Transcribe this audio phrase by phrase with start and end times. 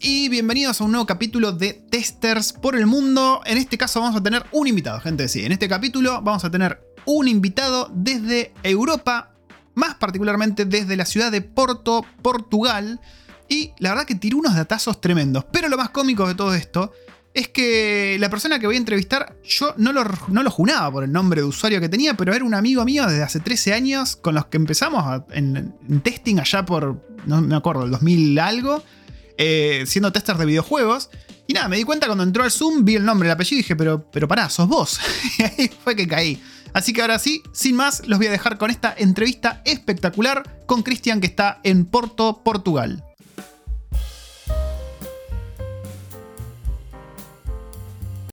[0.00, 3.42] y bienvenidos a un nuevo capítulo de Testers por el Mundo.
[3.44, 5.28] En este caso vamos a tener un invitado, gente.
[5.28, 9.34] Sí, en este capítulo vamos a tener un invitado desde Europa,
[9.76, 13.00] más particularmente desde la ciudad de Porto, Portugal.
[13.48, 15.44] Y la verdad que tiró unos datazos tremendos.
[15.52, 16.90] Pero lo más cómico de todo esto
[17.32, 21.04] es que la persona que voy a entrevistar, yo no lo, no lo junaba por
[21.04, 24.16] el nombre de usuario que tenía, pero era un amigo mío desde hace 13 años
[24.16, 28.82] con los que empezamos en, en testing allá por, no me acuerdo, el 2000 algo.
[29.40, 31.10] Eh, siendo tester de videojuegos.
[31.46, 33.62] Y nada, me di cuenta cuando entró al Zoom, vi el nombre, el apellido y
[33.62, 34.98] dije, pero, pero pará, sos vos.
[35.38, 36.42] y ahí fue que caí.
[36.74, 40.82] Así que ahora sí, sin más, los voy a dejar con esta entrevista espectacular con
[40.82, 43.04] Cristian que está en Porto, Portugal.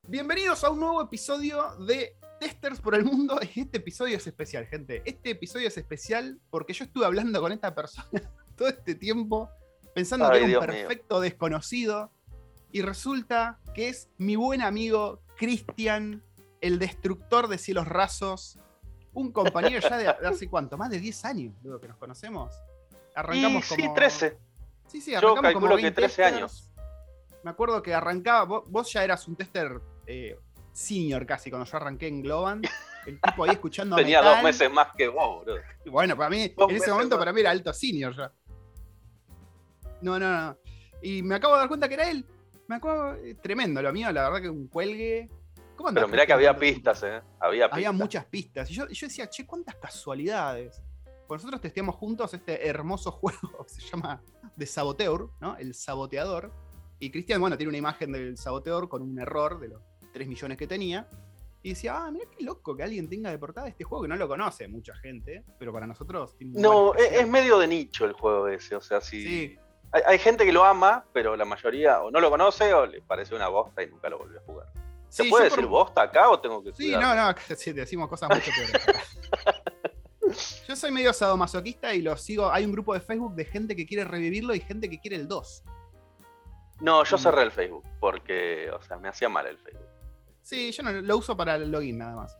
[0.07, 3.39] Bienvenidos a un nuevo episodio de Testers por el Mundo.
[3.55, 5.03] Este episodio es especial, gente.
[5.05, 8.23] Este episodio es especial porque yo estuve hablando con esta persona
[8.57, 9.51] todo este tiempo
[9.95, 12.11] pensando que era un perfecto desconocido.
[12.71, 16.21] Y resulta que es mi buen amigo Cristian,
[16.59, 18.59] el destructor de cielos rasos.
[19.13, 22.53] Un compañero ya de, hace cuánto, más de 10 años, creo que nos conocemos.
[23.15, 23.81] Arrancamos como.
[23.81, 24.37] Sí, 13.
[24.87, 26.69] Sí, sí, arrancamos Yo calculo como que 13 años.
[27.41, 30.37] Me acuerdo que arrancaba, vos, ya eras un tester eh,
[30.73, 32.61] senior casi cuando yo arranqué en Globan.
[33.05, 33.95] El tipo ahí escuchando.
[33.95, 35.55] Tenía dos meses más que vos, bro.
[35.85, 38.33] Bueno, para mí, en ese momento, para mí era alto senior ya.
[40.05, 40.57] No, no, no.
[41.01, 42.23] Y me acabo de dar cuenta que era él.
[42.67, 45.27] Me acuerdo, eh, tremendo lo mío, la verdad que un cuelgue.
[45.75, 47.21] ¿Cómo Pero mirá que había pistas, ¿eh?
[47.39, 48.69] Había, había muchas pistas.
[48.69, 50.79] Y yo, yo, decía, che, cuántas casualidades.
[51.27, 54.21] Pues nosotros testeamos juntos este hermoso juego que se llama
[54.55, 55.57] The Saboteur, ¿no?
[55.57, 56.53] El saboteador.
[56.99, 59.81] Y Cristian, bueno, tiene una imagen del saboteador con un error de los
[60.13, 61.09] 3 millones que tenía.
[61.63, 64.15] Y decía, ah, mira qué loco que alguien tenga de portada este juego que no
[64.17, 66.35] lo conoce mucha gente, pero para nosotros.
[66.39, 69.59] no, es, medio de nicho el juego ese, o sea, si, sí.
[69.91, 73.33] Hay, gente que lo ama, pero la mayoría o no lo conoce o le parece
[73.33, 74.67] una bosta y nunca lo volvió a jugar.
[75.07, 78.51] ¿Se puede decir bosta acá o tengo que Sí, no, no, sí, decimos cosas mucho
[78.53, 78.85] peores.
[80.67, 82.51] Yo soy medio sadomasoquista y lo sigo.
[82.51, 85.27] Hay un grupo de Facebook de gente que quiere revivirlo y gente que quiere el
[85.27, 85.63] 2.
[86.81, 89.87] No, yo cerré el Facebook porque, o sea, me hacía mal el Facebook.
[90.41, 92.37] Sí, yo no lo uso para el login nada más.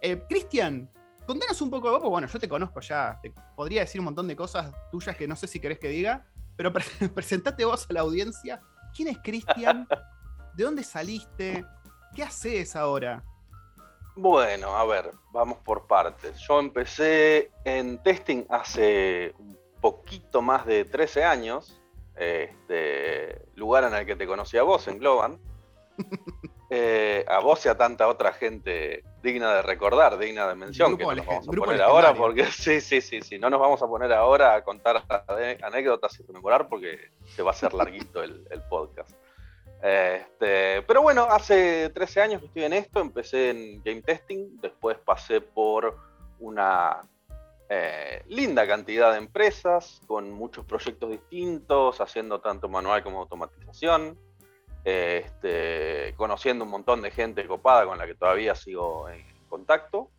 [0.00, 0.90] Eh, Cristian,
[1.26, 4.26] contanos un poco de vos, bueno, yo te conozco ya, te podría decir un montón
[4.26, 6.72] de cosas tuyas que no sé si querés que diga, pero
[7.14, 8.60] presentate vos a la audiencia.
[8.94, 9.86] ¿Quién es Cristian?
[10.54, 11.64] ¿De dónde saliste?
[12.14, 13.22] ¿Qué haces ahora?
[14.16, 16.38] Bueno, a ver, vamos por partes.
[16.48, 21.78] Yo empecé en testing hace un poquito más de 13 años.
[22.14, 25.38] Este lugar en el que te conocí a vos, en Globan.
[26.68, 31.04] Eh, a vos y a tanta otra gente digna de recordar, digna de mención, que
[31.04, 33.86] no nos vamos a poner ahora, porque sí, sí, sí, sí, no nos vamos a
[33.86, 35.04] poner ahora a contar
[35.62, 39.10] anécdotas y rememorar porque se va a hacer larguito el, podcast.
[39.80, 44.96] Este, pero bueno, hace 13 años que estoy en esto, empecé en game testing, después
[45.04, 45.96] pasé por
[46.40, 47.00] una
[47.68, 54.18] eh, linda cantidad de empresas con muchos proyectos distintos, haciendo tanto manual como automatización
[54.86, 60.12] este, conociendo un montón de gente copada con la que todavía sigo en contacto.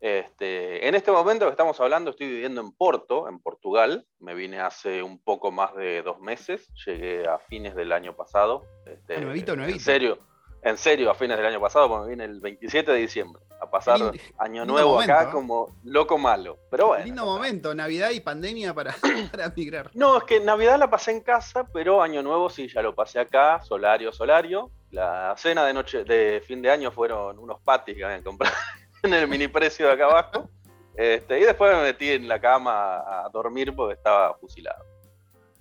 [0.00, 4.04] Este, en este momento que estamos hablando estoy viviendo en Porto, en Portugal.
[4.18, 6.68] Me vine hace un poco más de dos meses.
[6.84, 8.64] Llegué a fines del año pasado.
[8.86, 9.76] Este, nuevito, nuevito.
[9.76, 10.18] En serio,
[10.62, 13.70] en serio, a fines del año pasado, porque me vine el 27 de diciembre a
[13.70, 14.00] pasar
[14.38, 15.28] año nuevo acá ¿eh?
[15.30, 16.58] como loco malo.
[16.70, 17.04] Pero bueno.
[17.04, 18.94] Lindo momento, Navidad y pandemia para,
[19.30, 19.90] para, migrar.
[19.94, 23.20] No, es que Navidad la pasé en casa, pero año nuevo sí, ya lo pasé
[23.20, 24.70] acá, solario, solario.
[24.90, 28.54] La cena de noche de fin de año fueron unos patis que habían comprado
[29.02, 30.48] en el mini precio de acá abajo.
[30.94, 34.84] Este, y después me metí en la cama a dormir porque estaba fusilado.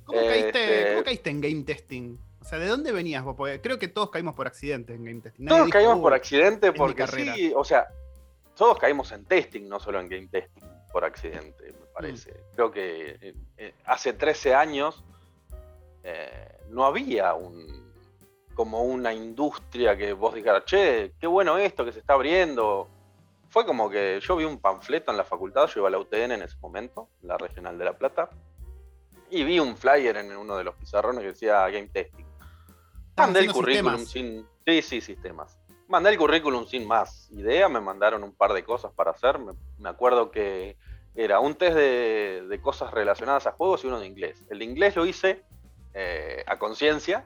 [0.03, 2.17] ¿Cómo, caíste, este, ¿cómo caíste en game testing?
[2.41, 3.35] O sea, ¿de dónde venías vos?
[3.35, 5.45] Porque creo que todos caímos por accidente en game testing.
[5.45, 7.87] todos caímos por accidente porque sí, o sea,
[8.55, 12.31] todos caímos en testing, no solo en game testing, por accidente, me parece.
[12.31, 12.55] Mm.
[12.55, 15.03] Creo que eh, eh, hace 13 años
[16.03, 17.81] eh, no había un
[18.53, 22.89] como una industria que vos dijeras, che, qué bueno esto que se está abriendo.
[23.49, 26.33] Fue como que yo vi un panfleto en la facultad, yo iba a la UTN
[26.33, 28.29] en ese momento, la Regional de La Plata,
[29.29, 32.30] y vi un flyer en uno de los pizarrones que decía Game Testing.
[33.21, 34.47] Mandé el currículum sin.
[34.65, 35.57] Sí, sí, sistemas.
[35.87, 39.39] Mandé el currículum sin más idea, me mandaron un par de cosas para hacer.
[39.39, 40.77] Me, acuerdo que
[41.15, 44.45] era un test de, cosas relacionadas a juegos y uno de inglés.
[44.49, 45.43] El de inglés lo hice
[45.93, 47.25] eh, a conciencia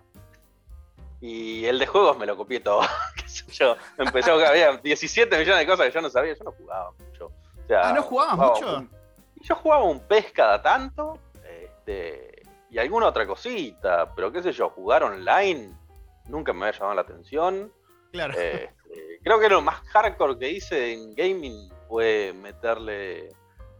[1.21, 2.81] y el de juegos me lo copié todo.
[3.51, 6.91] yo empecé a había 17 millones de cosas que yo no sabía, yo no jugaba
[6.91, 7.31] mucho.
[7.69, 8.87] ah, ¿no jugabas mucho?
[9.41, 11.19] yo jugaba un pez cada tanto.
[11.47, 15.71] Este, y alguna otra cosita, pero qué sé yo, jugar online
[16.27, 17.71] nunca me había llamado la atención.
[18.11, 18.33] Claro.
[18.33, 18.73] Este,
[19.23, 23.29] creo que lo más hardcore que hice en gaming fue meterle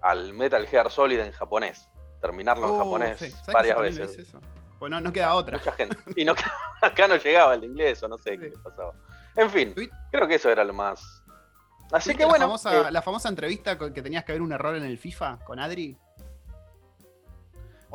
[0.02, 1.88] al Metal Gear Solid en japonés,
[2.22, 3.32] terminarlo en Oh, japonés sí.
[3.32, 4.28] ¿Sabes varias veces.
[4.28, 4.40] eso?
[4.78, 5.58] Pues no, no queda otra.
[5.58, 5.98] Mucha gente.
[6.16, 6.34] Y no,
[6.82, 8.38] acá no llegaba el inglés o no sé Sí.
[8.40, 8.94] qué pasaba.
[9.38, 9.74] En fin,
[10.12, 11.24] creo que eso era lo más.
[11.92, 12.40] Así ¿Viste que bueno.
[12.46, 15.40] La famosa, eh, la famosa entrevista que tenías que ver un error en el FIFA
[15.46, 15.98] con Adri.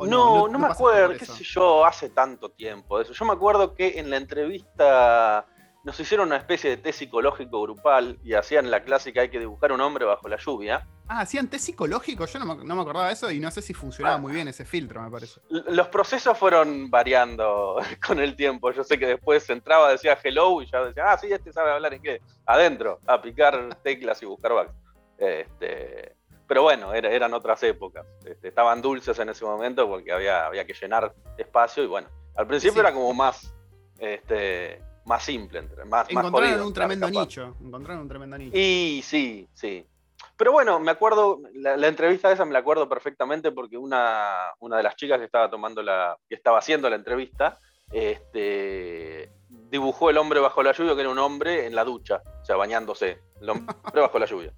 [0.01, 3.13] ¿O no, no, me acuerdo, qué sé yo, hace tanto tiempo de eso.
[3.13, 5.45] Yo me acuerdo que en la entrevista
[5.83, 9.71] nos hicieron una especie de test psicológico grupal y hacían la clásica hay que dibujar
[9.71, 10.87] un hombre bajo la lluvia.
[11.07, 12.25] Ah, hacían test psicológico.
[12.25, 14.19] Yo no me, no me acordaba de eso y no sé si funcionaba Ah.
[14.19, 15.41] muy bien ese filtro, me parece.
[15.49, 17.77] Los procesos fueron variando
[18.07, 18.71] con el tiempo.
[18.71, 21.93] Yo sé que después entraba, decía hello y ya decía, ah, sí, este sabe hablar
[21.93, 22.21] inglés.
[22.45, 24.71] Adentro, a picar teclas y buscar bugs.
[25.17, 26.15] Este,
[26.51, 28.05] pero bueno, era- eran otras épocas.
[28.25, 32.45] Este, estaban dulces en ese momento porque había, había que llenar espacio y bueno, al
[32.45, 32.79] principio Sí.
[32.81, 33.55] era como más,
[33.97, 37.19] este, más simple, entre- más, más Encontraron jodido un tremendo capaz.
[37.21, 37.55] nicho.
[37.61, 38.51] Encontraron un tremendo nicho.
[38.57, 39.87] Y sí, sí.
[40.35, 44.75] Pero bueno, me acuerdo, la, la entrevista esa me la acuerdo perfectamente porque una, una
[44.75, 47.59] de las chicas que estaba tomando la, que estaba haciendo la entrevista,
[47.93, 52.45] este, dibujó el hombre bajo la lluvia, que era un hombre en la ducha, o
[52.45, 54.51] sea, bañándose, el hombre bajo la lluvia.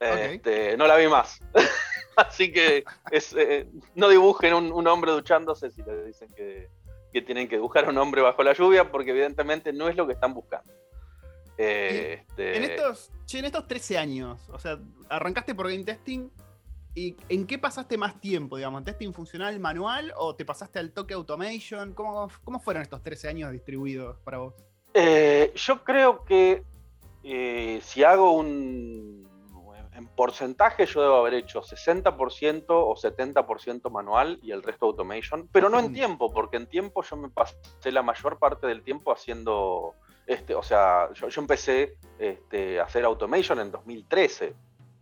[0.00, 1.40] Este, no la vi más.
[2.16, 6.68] Así que es, eh, no dibujen un, un hombre duchándose si le dicen que,
[7.12, 10.14] que tienen que dibujar un hombre bajo la lluvia, porque evidentemente no es lo que
[10.14, 10.72] están buscando.
[11.56, 16.30] Eh, este, En estos, che, en estos 13 años, o sea, arrancaste por game testing
[16.94, 18.80] y ¿en qué pasaste más tiempo, digamos?
[18.80, 21.92] ¿En testing funcional manual o te pasaste al toque automation?
[21.92, 24.54] ¿Cómo, cómo fueron estos 13 años distribuidos para vos?
[24.94, 26.64] Eh, yo creo que
[27.22, 29.28] eh, si hago un.
[30.00, 35.68] En porcentaje, yo debo haber hecho 60% o 70% manual y el resto automation, pero
[35.68, 35.94] no en Mm.
[35.94, 37.58] tiempo, porque en tiempo yo me pasé
[37.92, 39.94] la mayor parte del tiempo haciendo.
[40.26, 44.54] Este, o sea, yo, yo empecé este, a hacer automation en 2013,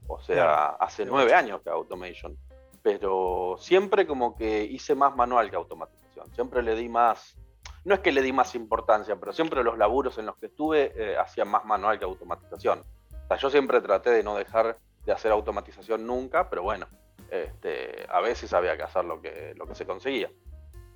[0.08, 0.76] o sea, Claro.
[0.80, 2.36] hace nueve años que automation,
[2.82, 7.36] pero siempre como que hice más manual que automatización, siempre le di más
[7.84, 10.92] no es que le di más importancia, pero siempre los laburos en los que estuve
[10.96, 12.80] eh, hacían más manual que automatización.
[12.80, 14.76] O sea, yo siempre traté de no dejar
[15.08, 16.86] de hacer automatización nunca, pero bueno,
[17.30, 20.30] este, a veces había que hacer lo que, lo que se conseguía.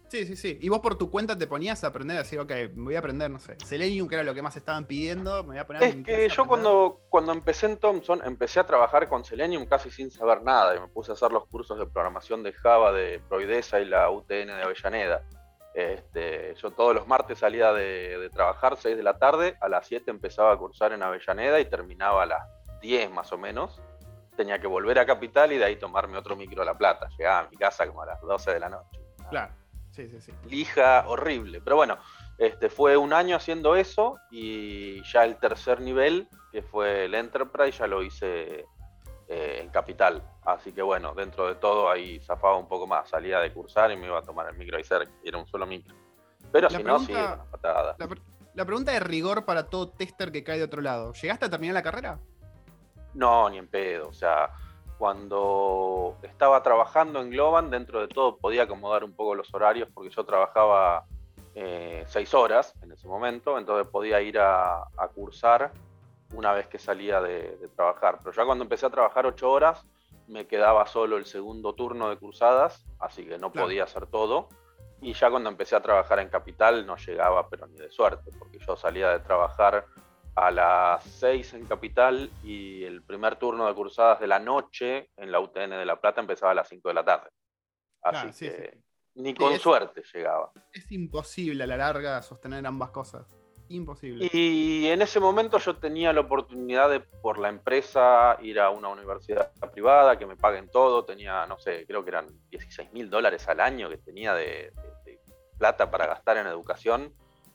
[0.08, 0.58] Sí, sí, sí.
[0.60, 2.98] Y vos por tu cuenta te ponías a aprender, a decir, ok, me voy a
[2.98, 5.82] aprender, no sé, Selenium, que era lo que más estaban pidiendo, me voy a poner
[5.82, 9.64] a Es que a yo cuando, cuando empecé en Thomson, empecé a trabajar con Selenium
[9.64, 12.92] casi sin saber nada y me puse a hacer los cursos de programación de Java
[12.92, 15.22] de Proidesa y la UTN de Avellaneda.
[15.72, 19.86] Este, yo todos los martes salía de, de trabajar 6 de la tarde, a las
[19.86, 22.42] 7 empezaba a cursar en Avellaneda y terminaba a las
[22.82, 23.80] 10 más o menos.
[24.36, 27.08] Tenía que volver a Capital y de ahí tomarme otro micro a La Plata.
[27.18, 28.98] Llegaba a mi casa como a las 12 de la noche.
[29.30, 29.52] Claro,
[29.90, 30.32] sí, sí, sí.
[30.48, 31.60] lija horrible.
[31.62, 31.98] Pero bueno,
[32.38, 37.78] este, fue un año haciendo eso y ya el tercer nivel, que fue el Enterprise,
[37.78, 38.64] ya lo hice
[39.28, 40.22] eh, en Capital.
[40.44, 43.08] Así que bueno, dentro de todo ahí zafaba un poco más.
[43.10, 45.12] Salía de cursar y me iba a tomar el micro ahí cerca.
[45.22, 45.94] Era un solo micro.
[46.50, 47.96] Pero La si no, sí, pregunta- una patada.
[47.98, 48.08] La,
[48.54, 51.12] la pregunta de rigor para todo tester que cae de otro lado.
[51.12, 52.18] ¿Llegaste a terminar la carrera?
[53.14, 54.08] No, ni en pedo.
[54.08, 54.50] O sea,
[54.98, 60.10] cuando estaba trabajando en Globan, dentro de todo podía acomodar un poco los horarios porque
[60.10, 61.04] yo trabajaba
[61.54, 65.72] eh, seis horas en ese momento, entonces podía ir a, a cursar
[66.34, 68.20] una vez que salía de, de trabajar.
[68.22, 69.84] Pero ya cuando empecé a trabajar ocho horas,
[70.28, 73.66] me quedaba solo el segundo turno de cursadas, así que no Claro.
[73.66, 74.48] podía hacer todo.
[75.02, 78.58] Y ya cuando empecé a trabajar en Capital no llegaba, pero ni de suerte, porque
[78.66, 79.84] yo salía de trabajar
[80.34, 85.30] a las 6 en Capital y el primer turno de cursadas de la noche en
[85.30, 87.28] la UTN de La Plata empezaba a las 5 de la tarde.
[88.02, 88.78] Así Claro, sí, que sí.
[89.16, 90.50] ni Sí, con es- suerte llegaba.
[90.72, 93.26] Es imposible a la larga sostener ambas cosas.
[93.68, 94.28] Imposible.
[94.32, 98.88] Y en ese momento yo tenía la oportunidad de, por la empresa, ir a una
[98.88, 101.04] universidad privada, que me paguen todo.
[101.04, 104.72] Tenía, no sé, creo que eran 16 mil dólares al año que tenía de,
[105.04, 105.20] de- de
[105.58, 107.14] plata para gastar en educación.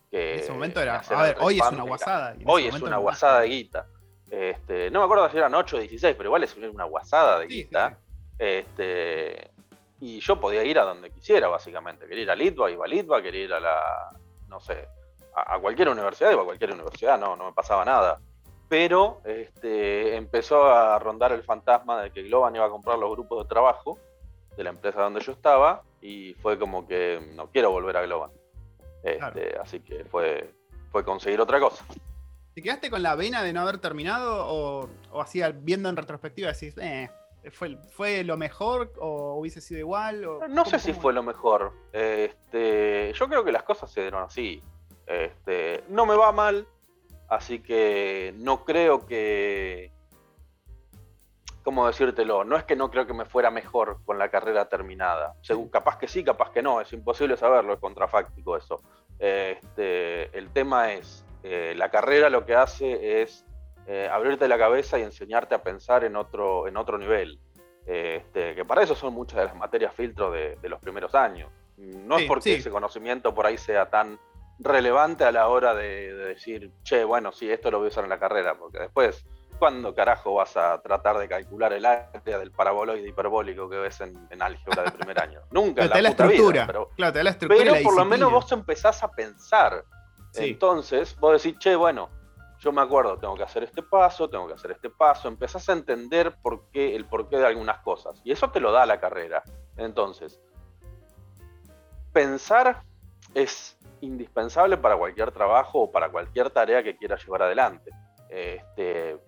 [0.10, 1.00] Que en ese momento me era.
[1.00, 2.36] A ver, hoy es una guasada.
[2.46, 3.88] Hoy es una guasada de guita.
[4.30, 7.48] Este, no me acuerdo si eran 8 o 16, pero igual es una guasada de
[7.48, 7.90] Sí, sí, guita.
[7.92, 7.96] sí.
[8.40, 9.52] Este,
[10.00, 12.08] y yo podía ir a donde quisiera, básicamente.
[12.08, 14.10] Quería ir a Litva, iba a Litva, quería ir a la,
[14.48, 14.88] no sé,
[15.36, 18.20] a, a cualquier universidad, iba a cualquier universidad, no, no me pasaba nada.
[18.70, 23.44] Pero este, empezó a rondar el fantasma de que Globan iba a comprar los grupos
[23.44, 23.98] de trabajo
[24.58, 28.32] de la empresa donde yo estaba y fue como que no quiero volver a Globan.
[29.12, 29.62] Este, Claro.
[29.62, 30.54] Así que fue,
[30.92, 31.86] fue conseguir otra cosa.
[32.54, 36.52] ¿Te quedaste con la vena de no haber terminado o, o así viendo en retrospectiva
[36.52, 37.10] decís, eh,
[37.52, 40.26] ¿Fue, ¿Fue lo mejor o hubiese sido igual?
[40.50, 41.74] no sé si fue lo mejor.
[41.94, 44.62] Este, yo creo que las cosas se dieron así.
[45.06, 46.68] Este, no me va mal,
[47.30, 49.92] así que no creo que...
[51.68, 52.46] ¿Cómo decírtelo?
[52.46, 55.34] No es que no creo que me fuera mejor con la carrera terminada.
[55.42, 56.80] Según, capaz que sí, capaz que no.
[56.80, 58.82] Es imposible saberlo, es contrafáctico eso.
[59.20, 63.46] Este, el tema es, eh, la carrera lo que hace es
[63.86, 67.38] eh, abrirte la cabeza y enseñarte a pensar en otro, en otro nivel.
[67.86, 71.52] Este, que para eso son muchas de las materias filtro de, los primeros años.
[71.76, 74.18] No es porque ese conocimiento por ahí sea tan
[74.58, 78.10] relevante a la hora de, decir, che, bueno, sí, esto lo voy a usar en
[78.10, 79.26] la carrera, porque después,
[79.58, 84.42] ¿cuándo carajo vas a tratar de calcular el área del paraboloide hiperbólico que ves en,
[84.42, 85.42] álgebra de primer año?
[85.52, 85.84] Nunca.
[85.84, 86.68] en la, estructura.
[86.68, 87.72] pero, claro, te la estructura.
[87.72, 89.84] Pero por lo menos vos empezás a pensar.
[90.36, 92.10] Entonces, vos decís, che, bueno,
[92.60, 95.74] yo me acuerdo, tengo que hacer este paso, tengo que hacer este paso, empezás a
[95.74, 98.22] entender por qué, el porqué de algunas cosas.
[98.24, 99.44] Y eso te lo da la carrera.
[99.78, 100.40] Entonces,
[102.14, 102.84] pensar
[103.34, 107.92] es indispensable para cualquier trabajo o para cualquier tarea que quieras llevar adelante.
[108.30, 109.20] Este,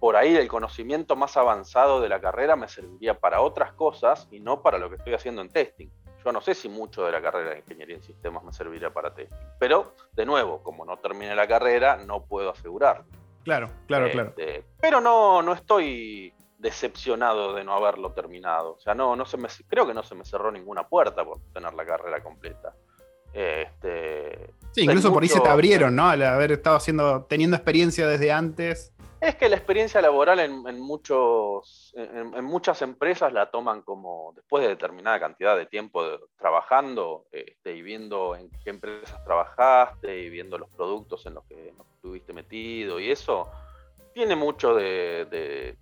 [0.00, 4.40] por ahí el conocimiento más avanzado de la carrera me serviría para otras cosas y
[4.40, 5.88] no para lo que estoy haciendo en testing.
[6.24, 9.14] Yo no sé si mucho de la carrera de ingeniería en sistemas me serviría para
[9.14, 9.36] testing.
[9.58, 13.04] Pero, de nuevo, como no terminé la carrera, no puedo asegurar.
[13.44, 14.30] Claro, claro, claro.
[14.30, 18.72] Este, pero no, no estoy decepcionado de no haberlo terminado.
[18.72, 21.40] O sea, no, no se me, creo que no se me cerró ninguna puerta por
[21.52, 22.74] tener la carrera completa.
[23.34, 26.08] Este, sí, incluso por ahí se te abrieron, ¿no?
[26.08, 28.93] Al haber estado haciendo, teniendo experiencia desde antes.
[29.24, 34.68] Es que la experiencia laboral en, muchos, en, muchas empresas la toman como después de
[34.68, 36.04] determinada cantidad de tiempo
[36.36, 41.72] trabajando este, y viendo en qué empresas trabajaste y viendo los productos en los que
[41.94, 43.48] estuviste metido y eso
[44.12, 45.78] tiene mucho de,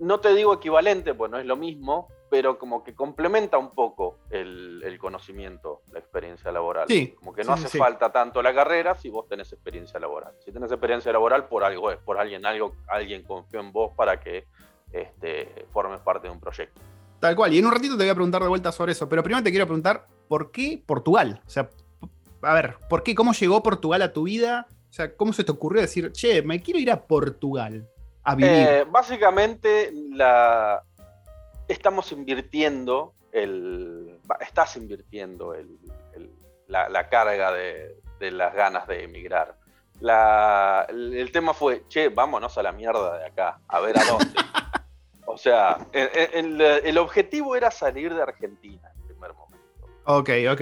[0.00, 4.20] no te digo equivalente, pues no es lo mismo, pero como que complementa un poco
[4.30, 6.86] el, conocimiento, la experiencia laboral.
[6.88, 10.32] Sí, como que no hace falta tanto la carrera si vos tenés experiencia laboral.
[10.42, 14.18] Si tenés experiencia laboral, por algo es, por alguien, algo, alguien confió en vos para
[14.18, 14.46] que
[14.90, 16.80] este, formes parte de un proyecto.
[17.20, 19.22] Tal cual, y en un ratito te voy a preguntar de vuelta sobre eso, pero
[19.22, 21.42] primero te quiero preguntar, ¿por qué Portugal?
[21.46, 21.68] O sea,
[22.40, 23.14] a ver, ¿por qué?
[23.14, 24.68] ¿Cómo llegó Portugal a tu vida?
[24.88, 27.86] O sea, ¿cómo se te ocurrió decir, che, me quiero ir a Portugal
[28.24, 28.52] a vivir?
[28.52, 30.82] Eh, básicamente, la,
[31.68, 35.78] estamos invirtiendo, el, estás invirtiendo el,
[36.68, 37.96] la, carga de,
[38.30, 39.56] las ganas de emigrar.
[40.88, 44.26] el, tema fue, che, vámonos a la mierda de acá, a ver a dónde.
[45.26, 49.86] o sea, el, objetivo era salir de Argentina en primer momento.
[50.04, 50.60] Ok, ok.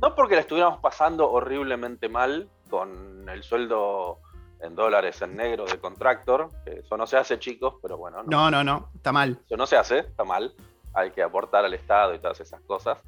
[0.00, 4.20] No, porque la estuviéramos pasando horriblemente mal con el sueldo
[4.62, 6.48] en dólares en negro de contractor.
[6.64, 8.22] Eso no se hace, chicos, pero bueno.
[8.24, 9.38] No, no, no, está mal.
[9.44, 10.54] Eso no se hace, está mal.
[10.94, 12.98] Hay que aportar al Estado y todas esas cosas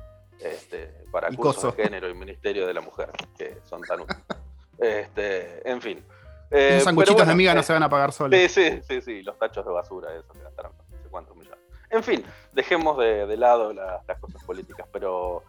[0.40, 4.24] este, para cursos de género y Ministerio de la Mujer, que son tan útiles.
[4.78, 6.04] este, en fin.
[6.50, 8.38] Eh, Esos sanguchitos de amiga no eh, se van a pagar solos.
[8.38, 11.58] Sí, sí, sí, sí, los tachos de basura, eso que gastaron no sé cuántos millones.
[11.90, 15.44] En fin, dejemos de, lado las cosas políticas, pero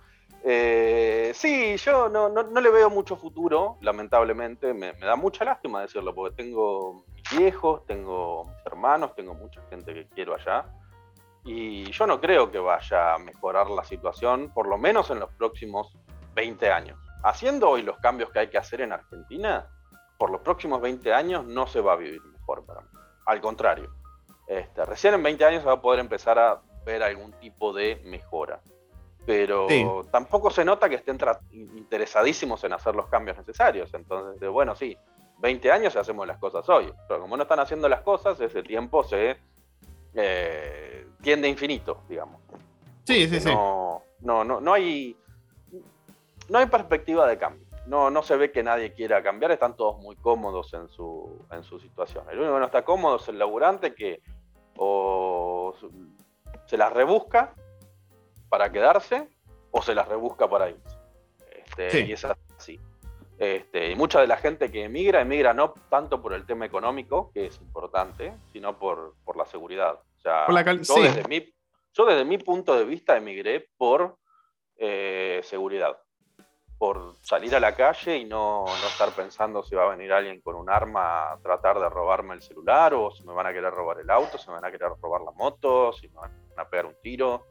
[0.48, 4.76] eh, sí, yo no, no, le veo mucho futuro, lamentablemente.
[4.76, 7.04] Me, da mucha lástima decirlo, porque tengo
[7.36, 10.66] viejos, tengo hermanos, tengo mucha gente que quiero allá.
[11.44, 15.32] Y yo no creo que vaya a mejorar la situación, por lo menos en los
[15.34, 15.98] próximos
[16.36, 17.00] 20 años.
[17.24, 19.68] Haciendo hoy los cambios que hay que hacer en Argentina,
[20.20, 22.88] por los próximos 20 años no se va a vivir mejor para mí.
[23.26, 23.90] Al contrario,
[24.48, 28.00] este, recién en 20 años se va a poder empezar a ver algún tipo de
[28.06, 28.62] mejora
[29.26, 31.18] pero tampoco se nota que estén
[31.52, 33.94] interesadísimos en hacer los cambios necesarios.
[33.94, 34.96] Entonces, bueno, sí,
[35.40, 38.64] 20 años y hacemos las cosas hoy, pero como no están haciendo las cosas, ese
[38.64, 39.38] tiempo se
[40.14, 42.42] eh, tiende a infinito, digamos.
[43.04, 43.50] Sí, sí, sí.
[43.50, 45.16] No, no, no, hay,
[46.50, 47.66] no hay perspectiva de cambio.
[47.88, 51.64] No, no se ve que nadie quiera cambiar, están todos muy cómodos en su, en
[51.64, 52.26] su situación.
[52.32, 54.22] El único que no está cómodo es el laburante que
[54.78, 55.74] o
[56.66, 57.54] se las rebusca
[58.50, 59.28] para quedarse
[59.72, 60.98] o se las rebusca para irse.
[61.52, 62.80] Este, y es así.
[63.38, 67.32] Este, y mucha de la gente que emigra, emigra no tanto por el tema económico,
[67.34, 70.00] que es importante, sino por, la seguridad.
[70.18, 71.54] O sea, yo, desde mi,
[71.94, 74.18] yo, desde mi, punto de vista emigré por
[74.78, 76.00] eh, seguridad.
[76.78, 80.42] Por salir a la calle y no, no, estar pensando si va a venir alguien
[80.42, 83.74] con un arma a tratar de robarme el celular, o si me van a querer
[83.74, 86.70] robar el auto, si me van a querer robar la moto, si me van a
[86.70, 87.46] pegar un tiro.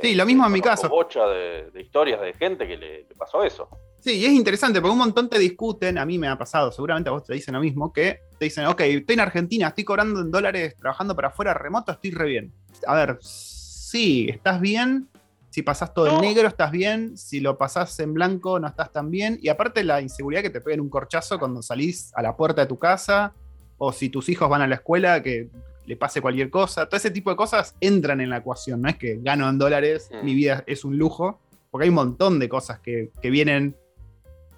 [0.00, 0.88] Sí, lo mismo en mi caso.
[0.88, 3.68] bocha de, historias de gente que le, pasó eso.
[3.98, 7.10] Sí, y es interesante porque un montón te discuten, a mí me ha pasado, seguramente
[7.10, 10.20] a vos te dicen lo mismo, que te dicen, ok, estoy en Argentina, estoy cobrando
[10.20, 12.52] en dólares, trabajando para afuera remoto, estoy re bien.
[12.86, 15.08] A ver, sí, estás bien.
[15.50, 17.16] Si pasás todo en negro, estás bien.
[17.18, 19.38] Si lo pasás en blanco, no estás tan bien.
[19.42, 22.68] Y aparte la inseguridad que te peguen un corchazo cuando salís a la puerta de
[22.68, 23.34] tu casa,
[23.76, 25.50] o si tus hijos van a la escuela, que
[25.90, 26.86] le pase cualquier cosa.
[26.86, 28.80] Todo ese tipo de cosas entran en la ecuación.
[28.80, 30.24] No es que gano en dólares, Mm.
[30.24, 31.40] mi vida es un lujo.
[31.70, 33.76] Porque hay un montón de cosas que, que vienen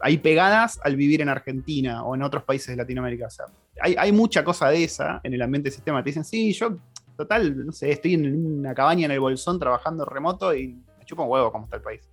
[0.01, 3.27] ahí pegadas al vivir en Argentina o en otros países de Latinoamérica.
[3.27, 3.47] O sea,
[3.81, 6.03] hay, hay mucha cosa de esa en el ambiente del sistema.
[6.03, 6.77] Te dicen, sí, yo,
[7.17, 11.23] total, no sé, estoy en una cabaña en el Bolsón trabajando remoto y me chupa
[11.23, 12.09] un huevo cómo está el país.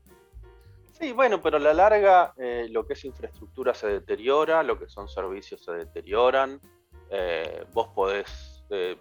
[0.99, 4.87] Sí, bueno, pero a la larga eh, lo que es infraestructura se deteriora, lo que
[4.89, 6.59] son servicios se deterioran.
[7.11, 8.95] eh, vos podés eh,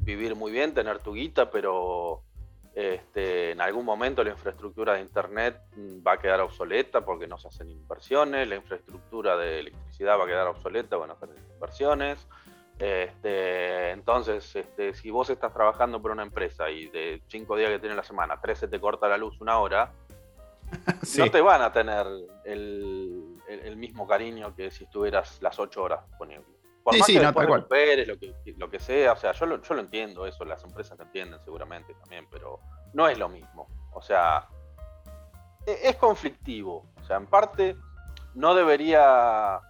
[0.00, 2.22] vivir muy bien, tener tu guita, pero
[2.74, 7.38] este, en algún momento la infraestructura de Internet mm, va a quedar obsoleta porque no
[7.38, 12.26] se hacen inversiones, la infraestructura de electricidad va a quedar obsoleta no se hacen inversiones.
[12.78, 17.78] Este, entonces, este, si vos estás trabajando por una empresa y de cinco días que
[17.78, 19.92] tiene la semana, tres se te corta la luz una hora,
[21.02, 21.20] Sí.
[21.20, 22.06] no te van a tener
[22.44, 26.44] el, el- el mismo cariño que si estuvieras las ocho horas disponible.
[26.84, 27.60] Por Sí, más sí, que no, tal cual.
[27.62, 30.62] recuperes lo que, lo que sea, o sea, yo lo, yo lo entiendo eso, las
[30.64, 32.60] empresas lo entienden seguramente también, pero
[32.92, 33.66] no es lo mismo.
[33.94, 34.46] O sea,
[35.66, 36.86] e- es conflictivo.
[37.00, 37.74] O sea, en parte
[38.34, 39.60] no debería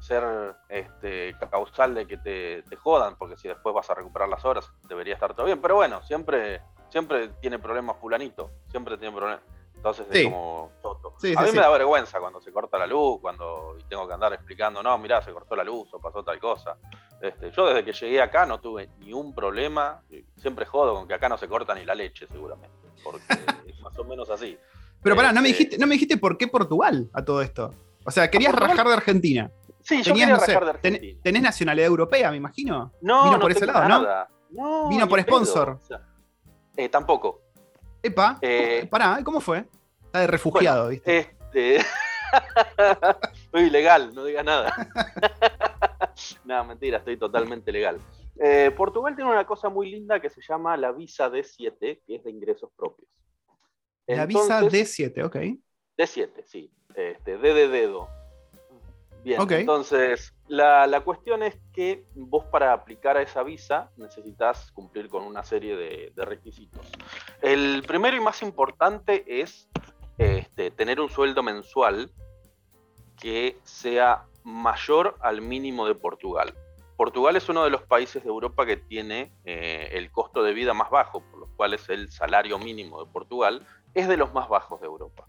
[0.00, 4.44] ser este, causal de que te, te jodan, porque si después vas a recuperar las
[4.44, 5.60] horas, debería estar todo bien.
[5.60, 9.44] Pero bueno, siempre, siempre tiene problemas fulanito, siempre tiene problemas.
[9.80, 10.18] Entonces Sí.
[10.18, 11.14] es como choto.
[11.18, 11.56] Sí, a mí sí.
[11.56, 15.22] me da vergüenza cuando se corta la luz, cuando tengo que andar explicando, no, mirá,
[15.22, 16.76] se cortó la luz o pasó tal cosa.
[17.22, 20.02] Este, yo desde que llegué acá no tuve ni un problema.
[20.36, 22.76] Siempre jodo con que acá no se corta ni la leche, seguramente.
[23.02, 23.24] Porque
[23.66, 24.58] es más o menos así.
[25.02, 27.72] Pero pará, no me, Este, dijiste, no me dijiste por qué Portugal a todo esto.
[28.04, 29.50] O sea, querías rajar de Argentina.
[29.80, 31.20] Sí, yo quería no sé, rajar de Argentina.
[31.22, 32.92] tenés nacionalidad europea, me imagino.
[33.00, 34.02] No, vino no por ese lado, ¿no?
[34.02, 34.28] nada.
[34.50, 34.88] ¿no?
[34.90, 35.70] Vino ni por sponsor.
[35.70, 36.02] O sea,
[36.76, 37.40] eh, tampoco.
[38.02, 39.64] Epa, Eh, pará, ¿cómo fue?
[40.06, 41.18] Está de refugiado, ¿viste?
[41.18, 41.76] Este.
[43.44, 44.74] estoy legal, no digas nada.
[46.44, 47.98] no, mentira, estoy totalmente legal.
[48.42, 52.24] Eh, Portugal tiene una cosa muy linda que se llama la visa D7, que es
[52.24, 53.08] de ingresos propios.
[54.06, 55.36] La visa Entonces- D7, ok.
[55.98, 56.72] D7, sí.
[56.94, 58.08] Este, D de dedo.
[59.22, 65.08] Bien, entonces la, la cuestión es que vos para aplicar a esa visa necesitas cumplir
[65.08, 66.90] con una serie de, de requisitos.
[67.42, 69.68] El primero y más importante es
[70.16, 72.10] este, tener un sueldo mensual
[73.20, 76.54] que sea mayor al mínimo de Portugal.
[76.96, 80.74] Portugal es uno de los países de Europa que tiene eh, el costo de vida
[80.74, 84.48] más bajo, por lo cual es el salario mínimo de Portugal, es de los más
[84.48, 85.24] bajos de Europa.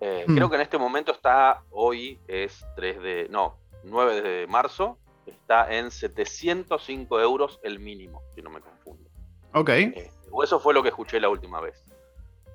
[0.00, 0.34] Eh, Hmm.
[0.36, 5.72] Creo que en este momento está, hoy es 3 de, no, 9 de marzo, está
[5.74, 9.08] en 705 euros el mínimo, si no me confundo.
[9.54, 9.70] Ok.
[9.70, 11.82] Eh, o eso fue lo que escuché la última vez.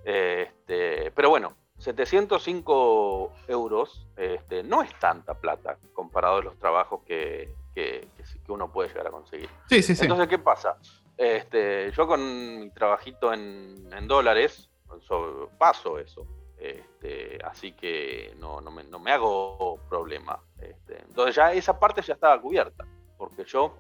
[0.04, 7.54] Este, pero bueno, 705 euros este, no es tanta plata comparado a los trabajos que,
[7.76, 8.08] que-
[8.48, 9.50] uno puede llegar a conseguir.
[9.70, 10.04] Sí, sí, sí.
[10.04, 10.78] Entonces, ¿qué pasa?
[11.16, 14.70] Este, yo con mi trabajito en, en dólares
[15.08, 16.28] so- paso eso.
[16.62, 20.40] Este, así que no, me, hago problema.
[20.60, 22.86] Este, entonces ya esa parte ya estaba cubierta,
[23.18, 23.80] porque yo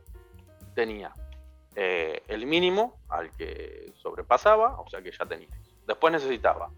[0.74, 1.14] tenía
[1.76, 5.50] eh, el mínimo al que sobrepasaba, o sea que ya tenía.
[5.86, 6.72] Después necesitaba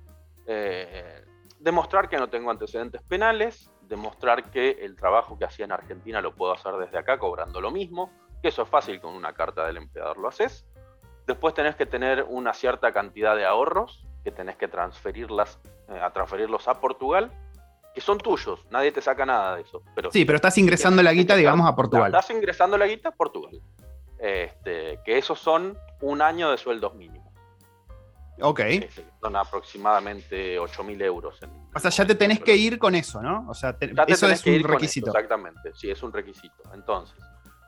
[0.46, 1.24] eh,
[1.58, 6.36] demostrar que no tengo antecedentes penales, demostrar que el trabajo que hacía en Argentina lo
[6.36, 8.12] puedo hacer desde acá cobrando lo mismo,
[8.42, 10.66] que eso es fácil con una carta del empleador lo haces.
[11.26, 16.68] Después tenés que tener una cierta cantidad de ahorros que tenés que transferirlas, a transferirlos
[16.68, 17.32] a Portugal,
[17.94, 19.82] que son tuyos, nadie te saca nada de eso.
[19.96, 22.08] Pero Sí, pero estás ingresando la guita, digamos, a Portugal.
[22.08, 23.60] Estás ingresando la guita a Portugal.
[24.18, 27.24] Este, que esos son un año de sueldos mínimos.
[28.42, 28.60] Ok.
[28.62, 31.40] Este, son aproximadamente 8.000 euros.
[31.44, 33.46] en- O sea, ya te tenés que ir con eso, ¿no?
[33.50, 35.08] O sea, te- eso es un requisito.
[35.08, 36.64] esto, exactamente, sí, es un requisito.
[36.74, 37.16] Entonces,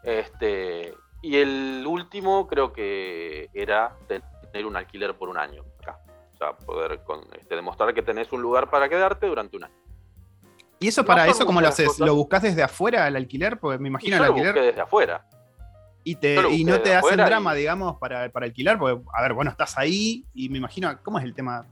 [0.03, 5.63] este, y el último creo que era tener un alquiler por un año.
[6.35, 9.73] O sea, poder con- este, demostrar que tenés un lugar para quedarte durante un año.
[10.79, 11.87] ¿Y eso para eso cómo lo haces?
[11.87, 12.05] cosas.
[12.05, 13.57] ¿Lo buscas desde afuera el alquiler?
[13.57, 15.25] Porque me Y imagino yo el lo alquiler desde afuera.
[16.03, 18.77] y, te, y no te hacen drama, y- digamos, para, para alquilar.
[18.77, 21.65] Porque, a ver, bueno, estás ahí y me imagino, ¿cómo es el tema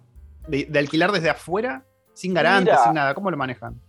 [0.47, 1.83] de, de alquilar desde afuera?
[2.13, 3.13] Sin garantes, sin nada.
[3.13, 3.79] ¿Cómo lo manejan?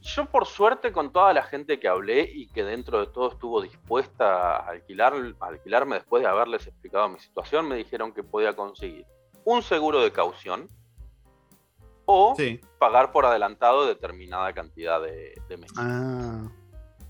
[0.00, 3.60] Yo por suerte con toda la gente que hablé y que dentro de todo estuvo
[3.62, 8.56] dispuesta a, alquilar, a alquilarme después de haberles explicado mi situación, me dijeron que podía
[8.56, 9.06] conseguir
[9.44, 10.68] un seguro de caución
[12.04, 12.60] o Sí.
[12.78, 15.76] pagar por adelantado determinada cantidad de, de meses.
[15.78, 16.48] Ah.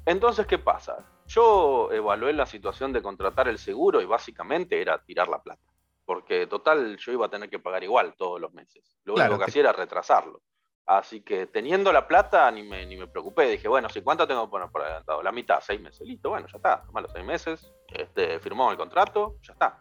[0.06, 0.96] Entonces, ¿qué pasa?
[1.26, 5.62] Yo evalué la situación de contratar el seguro y básicamente era tirar la plata.
[6.04, 8.98] Porque total yo iba a tener que pagar igual todos los meses.
[9.04, 10.42] Lo único que hacía era retrasarlo.
[10.84, 13.46] Así que teniendo la plata ni me, ni me preocupé.
[13.46, 15.22] Dije, bueno, ¿sí, ¿cuánto tengo que poner por adelantado?
[15.22, 16.00] La mitad, seis meses.
[16.06, 16.82] Listo, bueno, ya está.
[16.82, 17.72] Tomá los seis meses.
[17.88, 19.78] Este, firmó el contrato, ya está.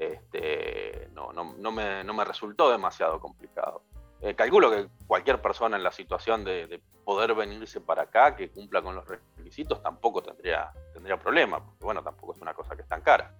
[0.00, 3.82] Este, no, no, no, me, no me resultó demasiado complicado.
[4.22, 8.80] Eh, calculo que cualquier persona en la situación de, poder venirse para acá, que cumpla
[8.80, 12.88] con los requisitos, tampoco tendría, tendría problema, porque bueno, tampoco es una cosa que es
[12.88, 13.34] tan cara.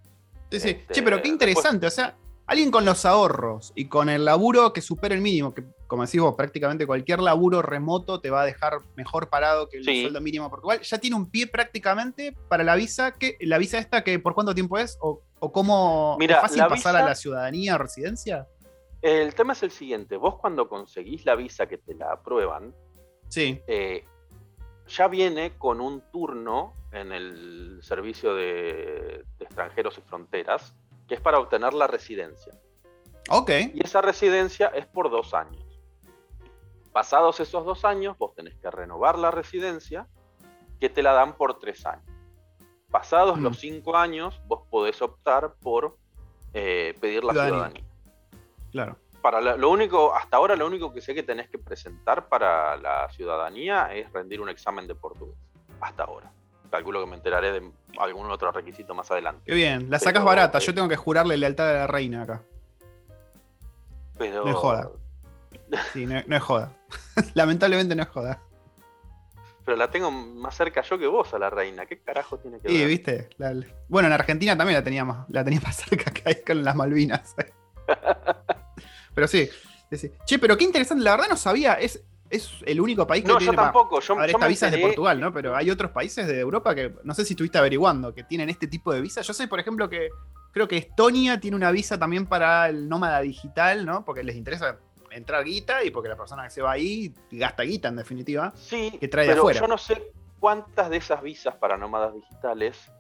[0.51, 0.75] Sí, sí.
[0.75, 4.73] che, este, pero qué interesante, o sea, alguien con los ahorros y con el laburo
[4.75, 8.45] que supera el mínimo, que como decís vos, prácticamente cualquier laburo remoto te va a
[8.45, 12.65] dejar mejor parado que el sueldo mínimo a Portugal, ya tiene un pie prácticamente para
[12.65, 14.99] la visa, que la visa esta, que ¿por cuánto tiempo es?
[15.01, 18.47] ¿O, cómo Mira, es fácil pasar a la ciudadanía o residencia?
[19.01, 22.75] El tema es el siguiente, vos cuando conseguís la visa que te la aprueban,
[23.29, 23.61] sí.
[23.67, 24.05] Eh,
[24.91, 30.75] ya viene con un turno en el servicio de, extranjeros y fronteras,
[31.07, 32.53] que es para obtener la residencia.
[33.31, 33.51] Ok.
[33.75, 35.65] Y esa residencia es por dos años.
[36.93, 40.09] Pasados esos dos años, vos tenés que renovar la residencia,
[40.81, 42.10] que te la dan por tres años.
[42.91, 43.61] Pasados los mm.
[43.61, 45.97] cinco años, vos podés optar por
[46.53, 47.85] eh, pedir la ciudadanía.
[48.73, 48.97] Claro.
[49.23, 53.09] Para lo único, hasta ahora lo único que sé que tenés que presentar para la
[53.11, 55.37] ciudadanía es rendir un examen de portugués.
[55.81, 56.33] Hasta ahora.
[56.71, 59.43] Calculo que me enteraré de algún otro requisito más adelante.
[59.45, 60.59] Qué bien, la sacas barata.
[60.59, 62.43] Yo tengo que jurarle lealtad a la reina acá.
[64.19, 64.45] Pero...
[64.45, 64.91] No es joda.
[65.93, 66.73] Sí, no, es joda.
[67.35, 68.41] Lamentablemente no es joda.
[69.65, 71.87] Pero la tengo más cerca yo que vos a la reina.
[71.87, 72.77] ¿Qué carajo tiene que ver?
[72.77, 73.29] Sí, viste.
[73.89, 76.75] Bueno, en Argentina también la tenía más, la tenía más cerca que ahí con las
[76.75, 77.35] Malvinas.
[79.15, 79.51] Pero sí,
[80.25, 83.39] Che, pero qué interesante, la verdad no sabía, es, es el único país que no,
[83.39, 83.53] tiene.
[83.53, 85.33] Yo tampoco, yo, esta visa es de Portugal, ¿no?
[85.33, 88.69] Pero hay otros países de Europa que no sé si estuviste averiguando que tienen este
[88.69, 89.23] tipo de visa.
[89.23, 90.11] Yo sé, por ejemplo, que
[90.53, 94.05] creo que Estonia tiene una visa también para el nómada digital, ¿no?
[94.05, 94.79] Porque les interesa
[95.11, 98.53] entrar guita y porque la persona que se va ahí gasta guita en definitiva.
[98.57, 99.61] Sí, que trae pero afuera.
[99.61, 102.91] yo no sé cuántas de esas visas para nómadas digitales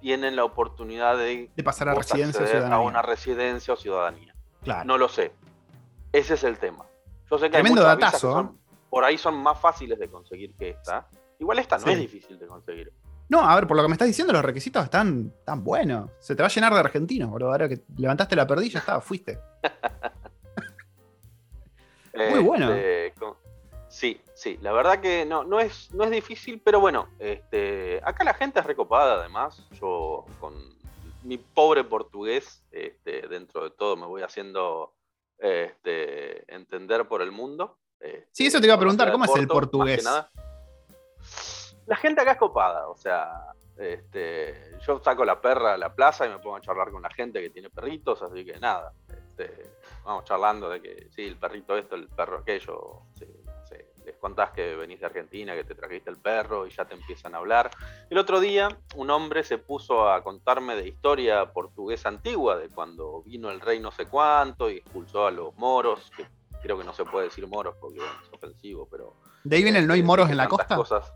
[0.00, 2.76] tienen la oportunidad de, de pasar a residencia o ciudadanía.
[2.76, 4.34] a una residencia o ciudadanía.
[4.62, 4.84] Claro.
[4.84, 5.32] No lo sé.
[6.12, 6.86] Ese es el tema.
[7.30, 8.40] Yo sé que Tremendo hay datazo.
[8.40, 8.48] ¿eh?
[8.88, 11.08] por ahí son más fáciles de conseguir que esta.
[11.38, 12.92] Igual esta no es difícil de conseguir.
[13.28, 16.10] No, a ver, por lo que me estás diciendo, los requisitos están tan buenos.
[16.20, 17.50] Se te va a llenar de argentinos, boludo.
[17.50, 19.38] Ahora que levantaste la perdilla, estaba, fuiste.
[22.16, 22.72] Muy bueno.
[22.72, 23.26] Este,
[23.88, 24.58] sí, sí.
[24.62, 28.60] La verdad que no, no, es, no es difícil, pero bueno, este, acá la gente
[28.60, 29.66] es recopada además.
[29.72, 30.54] Yo con
[31.22, 34.94] mi pobre portugués, este, dentro de todo, me voy haciendo
[35.38, 37.78] este, entender por el mundo.
[38.32, 40.04] sí, eso te iba a preguntar, ¿cómo es el portugués?
[41.86, 46.26] La gente acá es copada, o sea, este, yo saco la perra a la plaza
[46.26, 49.70] y me pongo a charlar con la gente que tiene perritos, así que nada, este,
[50.06, 53.02] vamos charlando de que sí, el perrito esto, el perro aquello,
[54.04, 57.34] les contás que venís de Argentina, que te trajiste el perro y ya te empiezan
[57.34, 57.70] a hablar.
[58.08, 63.22] El otro día un hombre se puso a contarme de historia portuguesa antigua, de cuando
[63.24, 66.24] vino el rey no sé cuánto y expulsó a los moros, que
[66.62, 69.14] creo que no se puede decir moros porque es ofensivo, pero...
[69.42, 70.76] ¿De ahí viene el no hay este, moros en la costa?
[70.76, 71.12] Cosas.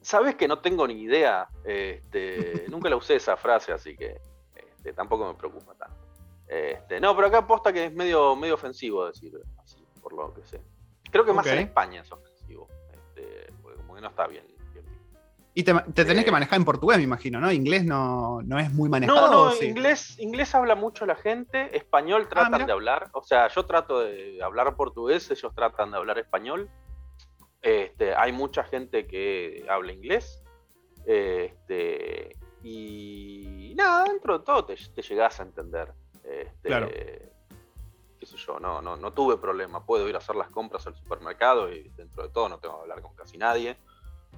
[0.00, 4.22] Sabes que no tengo ni idea, este, nunca la usé esa frase, así que
[4.54, 6.07] este, tampoco me preocupa tanto.
[6.48, 9.32] Este, no, pero acá aposta que es medio, medio ofensivo decir
[9.62, 10.60] así, por lo que sé.
[11.10, 14.44] Creo que más en España es ofensivo, este, porque como que no está bien.
[15.58, 17.50] Y te, tenés que eh, manejar en portugués, me imagino, ¿no?
[17.50, 19.50] Inglés no, no es muy manejado.
[19.50, 23.08] No, no, inglés, inglés habla mucho la gente, español ah, tratan de hablar.
[23.12, 26.70] O sea, yo trato de hablar portugués, ellos tratan de hablar español.
[27.60, 30.44] Este, hay mucha gente que habla inglés.
[31.04, 35.92] Este, y nada, dentro de todo te, te llegás a entender.
[36.28, 36.88] Este, claro
[38.18, 39.84] qué sé yo, no, no, no tuve problema.
[39.84, 42.82] Puedo ir a hacer las compras al supermercado y dentro de todo no tengo que
[42.82, 43.76] hablar con casi nadie.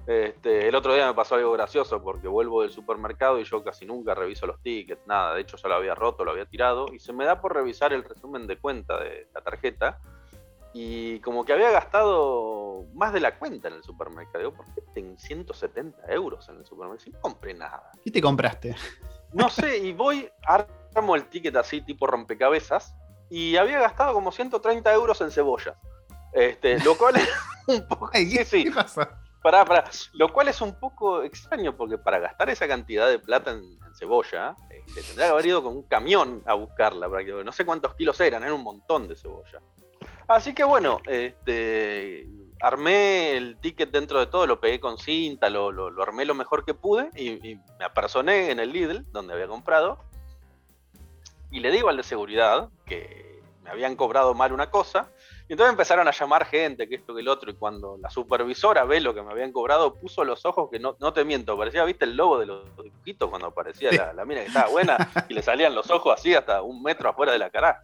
[0.07, 3.85] Este, el otro día me pasó algo gracioso porque vuelvo del supermercado y yo casi
[3.85, 5.35] nunca reviso los tickets, nada.
[5.35, 7.93] De hecho, ya lo había roto, lo había tirado y se me da por revisar
[7.93, 9.99] el resumen de cuenta de la tarjeta.
[10.73, 14.53] Y como que había gastado más de la cuenta en el supermercado.
[14.53, 17.03] ¿por qué tengo 170 euros en el supermercado?
[17.03, 17.91] Si no compré nada.
[18.03, 18.75] ¿Qué te compraste?
[19.33, 22.93] No sé, y voy, armo el ticket así, tipo rompecabezas,
[23.29, 25.75] y había gastado como 130 euros en cebollas.
[26.33, 27.29] Este, lo cual es
[27.67, 28.09] un poco.
[28.11, 29.21] ¿Qué, pasa?
[30.13, 34.55] Lo cual es un poco extraño porque para gastar esa cantidad de plata en, cebolla,
[34.69, 37.09] este, tendría que haber ido con un camión a buscarla,
[37.43, 39.59] no sé cuántos kilos eran, era un montón de cebolla.
[40.27, 42.25] Así que bueno, este,
[42.61, 46.63] armé el ticket dentro de todo, lo pegué con cinta, lo, lo, armé lo mejor
[46.63, 49.99] que pude y, me apersoné en el Lidl, donde había comprado.
[51.49, 55.09] Y le digo al de seguridad que me habían cobrado mal una cosa
[55.51, 58.85] y entonces empezaron a llamar gente, que esto, que el otro, y cuando la supervisora
[58.85, 61.83] ve lo que me habían cobrado, puso los ojos que no, no te miento, parecía,
[61.83, 64.95] viste, el lobo de los dibujitos cuando aparecía la, la, mina que estaba buena
[65.27, 67.81] y le salían los ojos así hasta un metro afuera de la cara.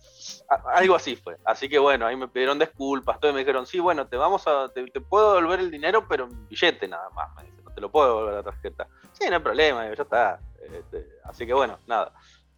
[0.75, 1.35] algo así fue.
[1.43, 4.47] Así que bueno, ahí me pidieron disculpas, todo, y me dijeron, sí, bueno, te vamos
[4.47, 7.81] a, te, puedo devolver el dinero, pero en billete nada más, me dice, no te
[7.81, 8.87] lo puedo devolver la tarjeta.
[9.11, 10.39] Sí, no hay problema, ya está.
[10.71, 12.13] Este, así que bueno, nada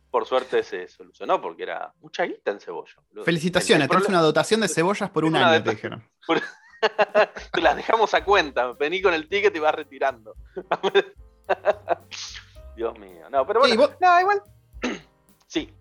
[0.10, 2.94] por suerte se solucionó porque era mucha guita en cebolla.
[3.24, 6.04] Felicitaciones, tenés una dotación de cebollas por un año, te dijeron.
[7.52, 10.36] te las dejamos a cuenta, vení con el ticket y vas retirando.
[12.76, 13.30] Dios mío.
[13.30, 14.42] No, pero bueno, no, igual.
[15.48, 15.74] sí.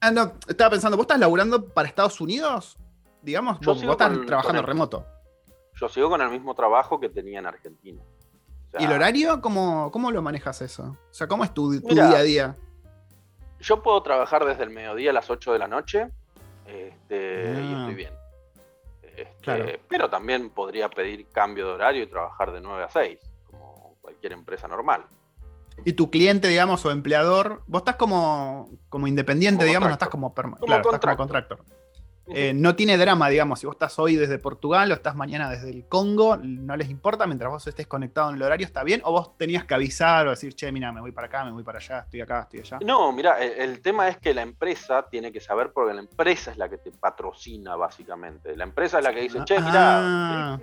[0.00, 2.76] Ah, no, estaba pensando, ¿vos estás laburando para Estados Unidos?
[3.22, 5.06] Digamos, vos, estás trabajando remoto.
[5.74, 8.02] Yo sigo con el mismo trabajo que tenía en Argentina.
[8.78, 9.40] ¿Y el horario?
[9.40, 10.96] ¿Cómo, ¿Cómo, lo manejas eso?
[11.10, 12.56] O sea, ¿cómo es tu, día a día?
[13.60, 16.08] Yo puedo trabajar desde el mediodía a las 8 de la noche
[16.66, 17.78] este, y ah.
[17.80, 18.12] estoy bien.
[19.16, 23.18] Este, pero también podría pedir cambio de horario y trabajar de 9 a 6,
[23.50, 25.04] como cualquier empresa normal.
[25.84, 30.34] Y tu cliente, digamos, o empleador, vos estás como, como independiente, digamos, no estás como,
[30.34, 31.64] como, claro, estás como contractor.
[32.28, 35.70] Eh, no tiene drama, digamos, si vos estás hoy desde Portugal o estás mañana desde
[35.70, 39.12] el Congo, no les importa, mientras vos estés conectado en el horario, está bien, o
[39.12, 41.78] vos tenías que avisar o decir, che, mira, me voy para acá, me voy para
[41.78, 42.78] allá, estoy acá, estoy allá.
[42.84, 46.56] No, mira, el, tema es que la empresa tiene que saber, porque la empresa es
[46.56, 48.56] la que te patrocina, básicamente.
[48.56, 50.58] La empresa es la que dice, che, mira, ah.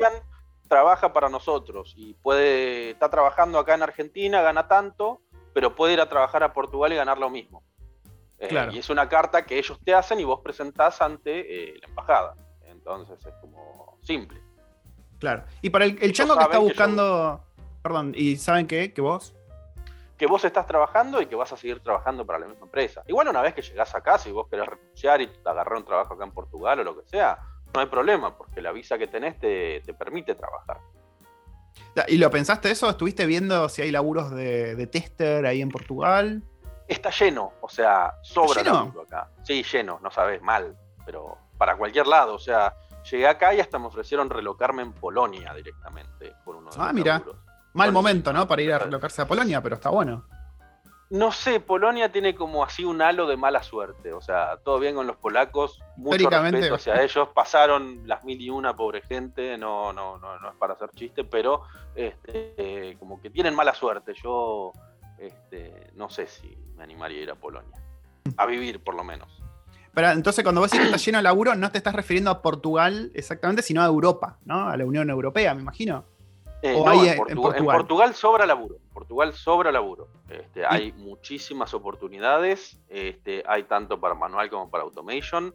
[0.67, 5.21] trabaja para nosotros y puede, está trabajando acá en Argentina, gana tanto,
[5.53, 7.63] pero puede ir a trabajar a Portugal y ganar lo mismo.
[8.39, 11.87] Eh, y es una carta que ellos te hacen y vos presentás ante eh, la
[11.87, 12.35] embajada.
[12.65, 14.41] Entonces es como simple.
[15.19, 15.45] Claro.
[15.61, 17.41] Y para el, chango que está buscando.
[17.81, 18.93] Perdón, ¿y saben qué?
[18.93, 19.33] ¿Que vos?
[20.17, 23.03] Que vos estás trabajando y que vas a seguir trabajando para la misma empresa.
[23.07, 26.23] Igual una vez que llegás acá, si vos querés renunciar y agarrar un trabajo acá
[26.23, 27.39] en Portugal o lo que sea,
[27.73, 30.79] no hay problema, porque la visa que tenés te, permite trabajar.
[32.07, 32.89] ¿Y lo pensaste eso?
[32.89, 36.43] ¿Estuviste viendo si hay laburos de, de tester ahí en Portugal?
[36.87, 38.93] Está lleno, o sea, sobra ¿Lleno?
[39.05, 39.29] acá.
[39.43, 42.75] Sí, lleno, no sabes, mal, pero para cualquier lado, o sea,
[43.09, 47.21] llegué acá y hasta me ofrecieron relocarme en Polonia directamente por uno de Ah, mira.
[47.73, 48.47] Mal momento, ¿no?
[48.47, 50.25] Para ir a relocarse a Polonia, pero está bueno.
[51.09, 54.13] No sé, Polonia tiene como así un halo de mala suerte.
[54.13, 57.29] O sea, todo bien con los polacos, mucho respeto hacia ellos.
[57.35, 61.23] Pasaron las mil y una, pobre gente, no, no, no, no es para hacer chiste,
[61.23, 61.63] pero
[61.95, 64.13] este, como que tienen mala suerte.
[64.23, 64.71] Yo
[65.17, 67.81] este, no sé si me animaría a ir a Polonia.
[68.37, 69.43] A vivir, por lo menos.
[69.93, 72.41] Pero entonces, cuando vos decís que está lleno de laburo, no te estás refiriendo a
[72.41, 74.67] Portugal exactamente, sino a Europa, ¿no?
[74.67, 76.05] A la Unión Europea, me imagino.
[76.63, 76.75] Eh,
[77.27, 78.15] en, Portugal.
[78.15, 78.75] sobra laburo.
[78.75, 80.07] En Portugal sobra laburo.
[80.29, 82.79] Este, hay muchísimas oportunidades.
[82.87, 85.53] Este, hay tanto para manual como para automation.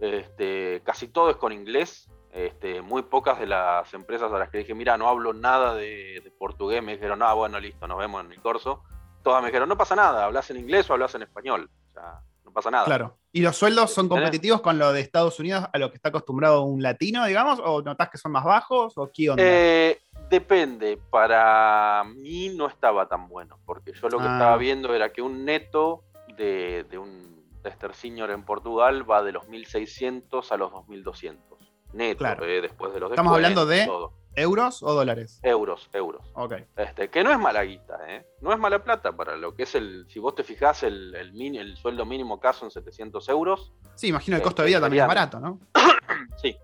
[0.00, 2.10] Este, casi todo es con inglés.
[2.32, 6.20] Este, muy pocas de las empresas a las que dije, mira, no hablo nada de,
[6.22, 8.82] de portugués, me dijeron, ah, bueno, listo, nos vemos en el corso
[9.22, 11.70] todas me dijeron, no pasa nada, hablas en inglés o hablas en español.
[11.88, 12.84] O sea, no pasa nada.
[12.84, 13.16] Claro.
[13.32, 16.62] ¿Y los sueldos son competitivos con lo de Estados Unidos a lo que está acostumbrado
[16.62, 17.60] un latino, digamos?
[17.62, 18.96] ¿O notás que son más bajos?
[18.96, 19.42] ¿O qué onda?
[19.44, 20.98] Eh, depende.
[21.10, 24.32] Para mí no estaba tan bueno, porque yo lo que ah.
[24.32, 26.04] estaba viendo era que un neto
[26.36, 31.59] de, un tester senior en Portugal va de los 1600 a los 2200.
[31.92, 33.88] Neto, eh, después de los Estamos hablando de
[34.36, 35.40] ¿Euros o dólares?
[35.42, 36.22] Euros, euros.
[36.34, 36.54] Ok.
[36.76, 38.24] Este, que no es mala guita, ¿eh?
[38.40, 40.06] No es mala plata para lo que es el.
[40.08, 43.72] Si vos te fijás, el, el, el sueldo mínimo acá son 700 euros.
[43.96, 45.58] Sí, imagino el costo de vida también es barato, ¿no?
[46.40, 46.56] sí.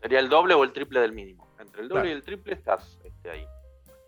[0.00, 1.48] Sería el doble o el triple del mínimo.
[1.58, 3.46] Entre el doble y el triple estás este, ahí.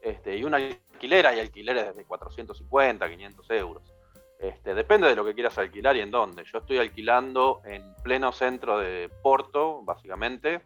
[0.00, 3.95] Este, y una alquiler, hay alquileres desde 450, 500 euros.
[4.38, 6.44] Este, depende de lo que quieras alquilar y en dónde.
[6.44, 10.62] Yo estoy alquilando en pleno centro de Porto, básicamente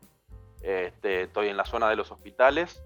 [0.60, 2.82] este, estoy en la zona de los hospitales.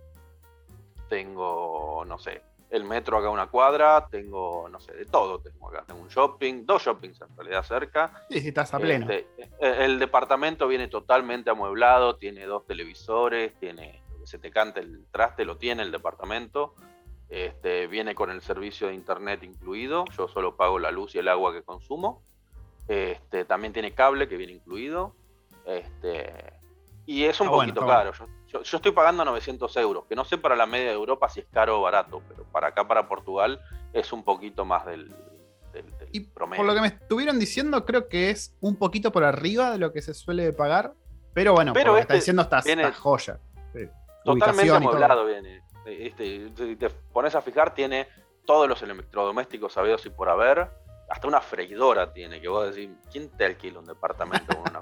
[1.09, 4.07] Tengo, no sé, el metro acá una cuadra.
[4.11, 5.41] Tengo, no sé, de todo.
[5.41, 5.85] Tengo acá.
[5.87, 8.25] Tengo un shopping, dos shoppings en realidad cerca.
[8.31, 9.11] Sí, sí, estás a pleno.
[9.11, 9.27] Este,
[9.61, 12.17] eh, el departamento viene totalmente amueblado.
[12.17, 13.55] Tiene dos televisores.
[13.59, 16.75] Tiene lo que se te cante el traste, lo tiene el departamento.
[17.29, 20.05] Este, viene con el servicio de internet incluido.
[20.17, 22.23] Yo solo pago la luz y el agua que consumo.
[22.89, 25.15] Este, también tiene cable que viene incluido.
[25.65, 26.53] Este,
[27.07, 28.13] y es un poquito caro.
[28.49, 31.47] Yo, estoy pagando 900 euros, que no sé para la media de Europa si es
[31.53, 33.61] caro o barato, pero para acá, para Portugal,
[33.93, 35.13] es un poquito más del,
[36.33, 36.59] promedio.
[36.59, 39.93] Por lo que me estuvieron diciendo, creo que es un poquito por arriba de lo
[39.93, 40.95] que se suele pagar.
[41.33, 43.41] Pero bueno, pero por lo que está este diciendo, está, joya.
[44.25, 45.63] Totalmente amueblado viene.
[45.87, 48.09] Este, si te pones a fijar, tiene
[48.45, 50.69] todos los electrodomésticos sabidos y por haber.
[51.09, 54.81] Hasta una freidora tiene, que vos decís, ¿quién te alquila un departamento con una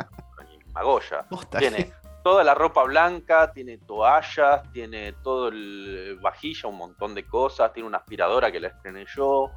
[0.73, 1.27] magoya?
[1.59, 7.73] Tiene toda la ropa blanca, tiene toallas, tiene todo el vajilla, un montón de cosas,
[7.73, 9.51] tiene una aspiradora que la estrené yo,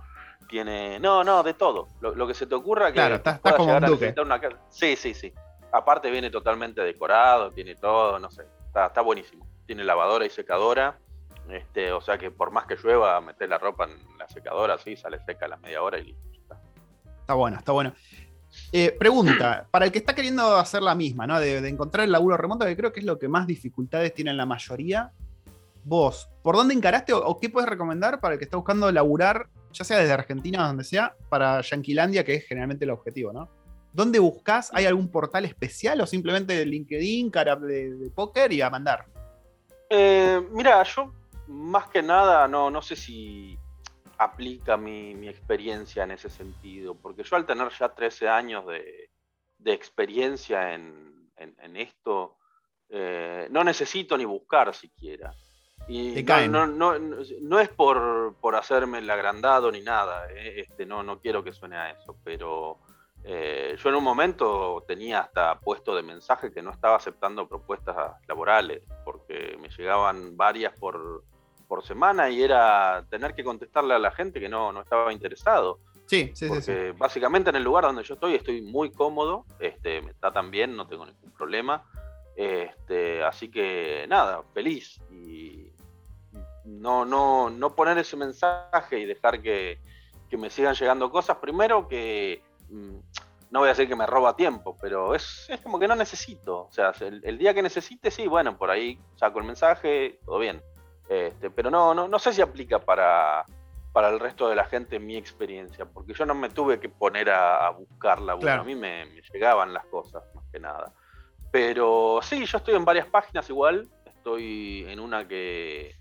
[0.47, 0.99] tiene.
[0.99, 1.88] No, no, de todo.
[2.01, 4.13] Lo, que se te ocurra que claro, está, como un duque.
[4.21, 4.58] una casa.
[4.69, 5.34] Sí, sí, sí.
[5.71, 9.47] Aparte viene totalmente decorado, tiene todo, no sé, está, está buenísimo.
[9.65, 10.97] Tiene lavadora y secadora.
[11.49, 14.95] Este, o sea que por más que llueva, meter la ropa en la secadora, sí,
[14.95, 16.55] sale seca a la media hora y listo.
[17.21, 17.93] Está bueno, está bueno.
[18.71, 21.39] Eh, pregunta, para el que está queriendo hacer la misma, ¿no?
[21.39, 24.45] De, encontrar el laburo remoto, que creo que es lo que más dificultades tiene la
[24.45, 25.12] mayoría.
[25.84, 29.84] Vos, ¿por dónde encaraste o, qué puedes recomendar para el que está buscando laburar, ya
[29.84, 33.49] sea desde Argentina o donde sea, para Yanquilandia, que es generalmente el objetivo, ¿no?
[33.93, 34.71] ¿Dónde buscas?
[34.73, 39.05] ¿Hay algún portal especial o simplemente LinkedIn, cara de, póker y a mandar?
[39.89, 41.13] Eh, mira, yo
[41.47, 43.58] más que nada, no, no sé si
[44.17, 49.10] aplica mi, experiencia en ese sentido, porque yo al tener ya 13 años de,
[49.65, 52.38] experiencia en, esto,
[52.89, 55.34] eh, no necesito ni buscar siquiera.
[55.88, 61.03] Y no, no, no, es por, por, hacerme el agrandado ni nada, eh, este, no,
[61.03, 62.79] no quiero que suene a eso, pero
[63.23, 68.13] eh, yo en un momento tenía hasta puesto de mensaje que no estaba aceptando propuestas
[68.27, 71.23] laborales, porque me llegaban varias por,
[71.67, 75.80] por semana y era tener que contestarle a la gente que no, no estaba interesado.
[76.08, 80.01] Sí, sí, sí, sí, Básicamente en el lugar donde yo estoy estoy muy cómodo, este,
[80.01, 81.84] me tratan bien, no tengo ningún problema.
[82.36, 85.01] Este, así que nada, feliz.
[85.10, 85.71] Y
[86.65, 89.80] no, no, no poner ese mensaje y dejar que,
[90.30, 91.38] que me sigan llegando cosas.
[91.38, 92.97] Primero que mm,
[93.51, 96.63] no voy a decir que me roba tiempo, pero es, es como que no necesito.
[96.63, 100.39] O sea, el, el, día que necesite, sí, bueno, por ahí saco el mensaje, todo
[100.39, 100.62] bien.
[101.08, 103.46] Este, pero no, no, no sé si aplica para,
[103.96, 107.30] para el resto de la gente mi experiencia, porque yo no me tuve que poner
[107.30, 110.91] a, buscarla, a mí me, llegaban las cosas, más que nada.
[111.52, 115.96] Pero sí, yo estoy en varias páginas igual, estoy en una que,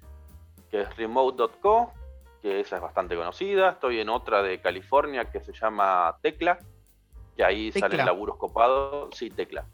[0.71, 1.93] que es remote.co,
[2.43, 6.59] que esa es bastante conocida, estoy en otra de California que se llama Tecla,
[7.37, 9.67] que ahí salen laburos copados, sí, Tecla.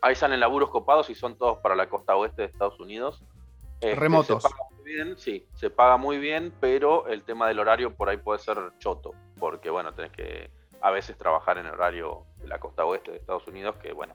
[0.00, 3.22] Ahí salen laburos copados y son todos para la costa oeste de Estados Unidos.
[3.82, 4.44] Este, Remotos.
[4.44, 8.08] Se paga muy bien, sí, se paga muy bien, pero el tema del horario por
[8.08, 12.60] ahí puede ser choto, porque bueno, tenés que a veces trabajar en horario de la
[12.60, 14.14] costa oeste de Estados Unidos, que bueno,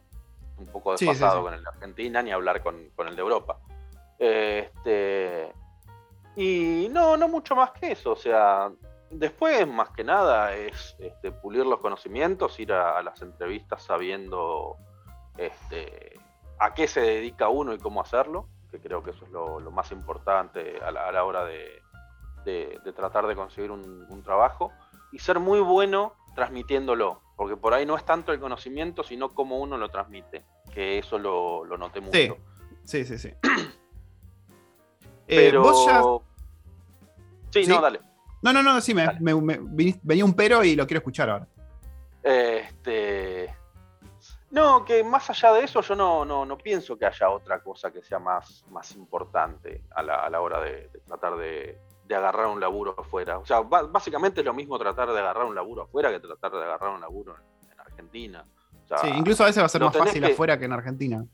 [0.57, 3.59] un poco desfasado con el de Argentina, ni hablar con, el de Europa.
[4.17, 5.51] Este,
[6.37, 8.71] y no, no mucho más que eso, o sea,
[9.11, 14.77] después más que nada es este, pulir los conocimientos, ir a, las entrevistas sabiendo
[15.37, 16.17] este,
[16.57, 19.91] a qué se dedica uno y cómo hacerlo que creo que eso es lo, más
[19.91, 21.81] importante a la, hora de,
[22.95, 24.71] tratar de conseguir un, trabajo,
[25.11, 29.59] y ser muy bueno transmitiéndolo, porque por ahí no es tanto el conocimiento, sino cómo
[29.59, 32.37] uno lo transmite, que eso lo, noté mucho.
[32.83, 33.31] Sí, sí, sí.
[35.29, 36.23] Eh, pero...
[37.49, 37.99] sí, no, dale.
[38.41, 41.47] No, no, no, sí, me, venía un pero y lo quiero escuchar ahora.
[42.23, 43.53] Este,
[44.49, 48.01] no, que más allá de eso yo no, no, pienso que haya otra cosa que
[48.01, 51.77] sea más, más importante a la, hora de, tratar de,
[52.09, 53.39] agarrar un laburo afuera.
[53.39, 56.63] O sea, básicamente es lo mismo tratar de agarrar un laburo afuera que tratar de
[56.63, 57.35] agarrar un laburo
[57.69, 58.45] en, Argentina.
[59.01, 61.25] sí, incluso a veces va a ser más fácil afuera que en Argentina.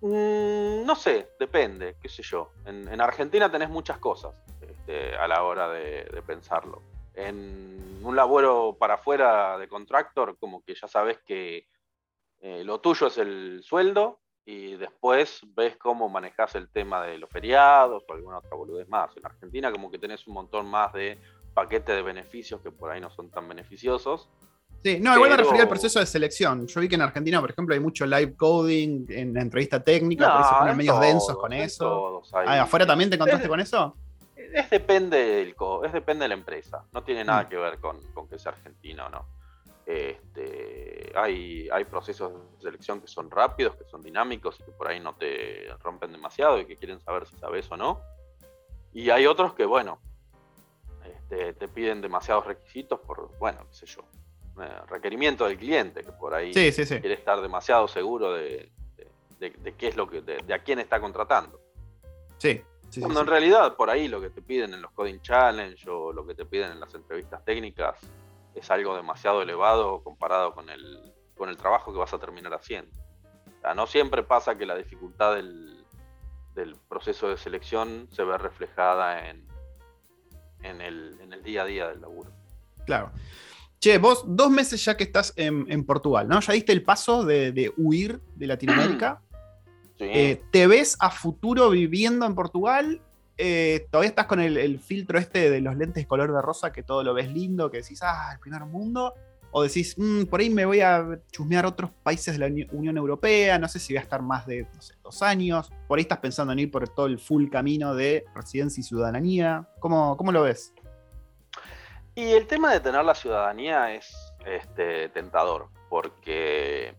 [0.00, 2.50] Mm, no sé, depende, qué sé yo.
[2.64, 8.94] En, Argentina tenés muchas cosas este, a la hora de pensarlo en un laburo para
[8.94, 11.66] afuera de contractor, como que ya sabes que
[12.40, 17.28] eh, lo tuyo es el sueldo y después ves cómo manejas el tema de los
[17.28, 19.16] feriados o alguna otra boludez más.
[19.16, 21.18] En Argentina como que tenés un montón más de
[21.52, 24.28] paquete de beneficios que por ahí no son tan beneficiosos.
[24.84, 26.66] Sí, no, igual me refería al proceso de selección.
[26.68, 30.32] Yo vi que en Argentina, por ejemplo, hay mucho live coding en la entrevista técnica,
[30.32, 32.22] por eso ponen medios densos con eso.
[32.32, 33.96] Ah, ¿Afuera también te encontraste con eso?
[34.52, 36.84] Es depende del es depende de la empresa.
[36.92, 37.48] No tiene nada mm.
[37.48, 39.26] que ver con, que sea argentino o no.
[39.84, 44.88] Este, hay, hay procesos de selección que son rápidos, que son dinámicos y que por
[44.88, 48.00] ahí no te rompen demasiado y que quieren saber si sabes o no.
[48.92, 50.00] Y hay otros que, bueno,
[51.04, 54.02] este, te piden demasiados requisitos por, bueno, qué sé yo,
[54.62, 58.70] eh, requerimiento del cliente, que por ahí quiere estar demasiado seguro de,
[59.38, 61.60] qué es lo que, de, a quién está contratando.
[62.38, 62.62] Sí,
[63.00, 66.26] cuando en realidad por ahí lo que te piden en los Coding Challenge o lo
[66.26, 67.98] que te piden en las entrevistas técnicas
[68.54, 72.90] es algo demasiado elevado comparado con el, con el trabajo que vas a terminar haciendo.
[73.58, 75.84] O sea, no siempre pasa que la dificultad del,
[76.54, 79.46] del proceso de selección se ve reflejada en,
[80.62, 82.30] en, el, en el día a día del laburo.
[82.86, 83.12] Claro.
[83.78, 86.40] Che, vos dos meses ya que estás en, Portugal, ¿no?
[86.40, 89.22] Ya diste el paso de, huir de Latinoamérica.
[89.98, 90.04] Sí.
[90.04, 93.00] Eh, ¿Te ves a futuro viviendo en Portugal?
[93.38, 97.02] Eh, ¿Todavía estás con el, filtro este de los lentes color de rosa que todo
[97.02, 99.14] lo ves lindo, que decís, ah, el primer mundo?
[99.50, 103.58] ¿O decís, mm, por ahí me voy a chusmear otros países de la Unión Europea,
[103.58, 104.66] no sé si voy a estar más de
[105.02, 105.70] dos años?
[105.86, 109.68] ¿Por ahí estás pensando en ir por todo el full camino de residencia y ciudadanía?
[109.80, 110.72] ¿Cómo, cómo lo ves?
[112.14, 114.14] Y el tema de tener la ciudadanía es
[114.46, 116.94] este, tentador, porque,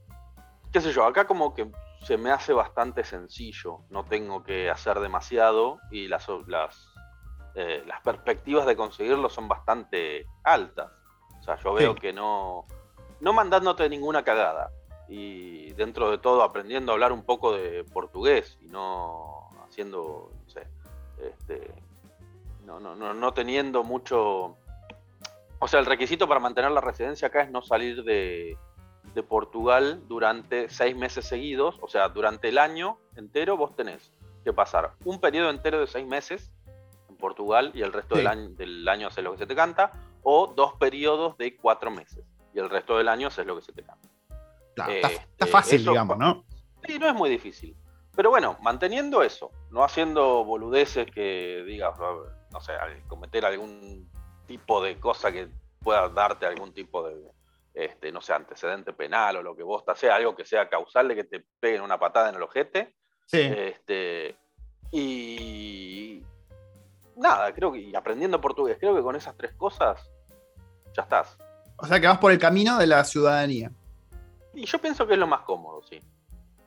[0.72, 1.72] qué sé yo, acá como que
[2.02, 6.94] se me hace bastante sencillo, no tengo que hacer demasiado y las, las,
[7.56, 10.92] eh, las perspectivas de conseguirlo son bastante altas.
[11.40, 12.66] O sea, yo veo que no,
[13.20, 14.72] no mandándote ninguna cagada
[15.10, 20.50] y dentro de todo aprendiendo a hablar un poco de portugués y no haciendo, no
[20.50, 20.68] sé,
[21.22, 21.74] este,
[22.66, 24.58] no, no, no, no teniendo mucho
[25.60, 28.58] o sea, el requisito para mantener la residencia acá es no salir de,
[29.24, 31.78] Portugal durante seis meses seguidos.
[31.82, 34.12] O sea, durante el año entero vos tenés
[34.44, 36.52] que pasar un periodo entero de seis meses
[37.10, 39.92] en Portugal y el resto del, año, del año haces lo que se te canta.
[40.24, 43.72] O dos periodos de cuatro meses y el resto del año haces lo que se
[43.72, 44.10] te canta.
[44.70, 46.44] está, este, fácil, digamos, ¿no?
[46.86, 47.76] Sí, no es muy difícil.
[48.16, 51.94] Pero bueno, manteniendo eso, no haciendo boludeces que digas,
[52.52, 52.74] no sé,
[53.08, 54.10] cometer algún
[54.48, 55.50] tipo de cosa que
[55.84, 57.16] pueda darte algún tipo de,
[57.78, 61.16] este, no sé, antecedente penal o lo que vos sea algo que sea causal de
[61.16, 62.96] que te peguen una patada en el ojete.
[63.28, 63.42] Sí.
[63.42, 64.36] Este,
[64.92, 66.24] y
[67.16, 70.10] nada, creo que y aprendiendo portugués, creo que con esas tres cosas
[70.96, 71.38] ya estás.
[71.78, 73.72] O sea que vas por el camino de la ciudadanía.
[74.56, 76.02] Y yo pienso que es lo más cómodo, sí.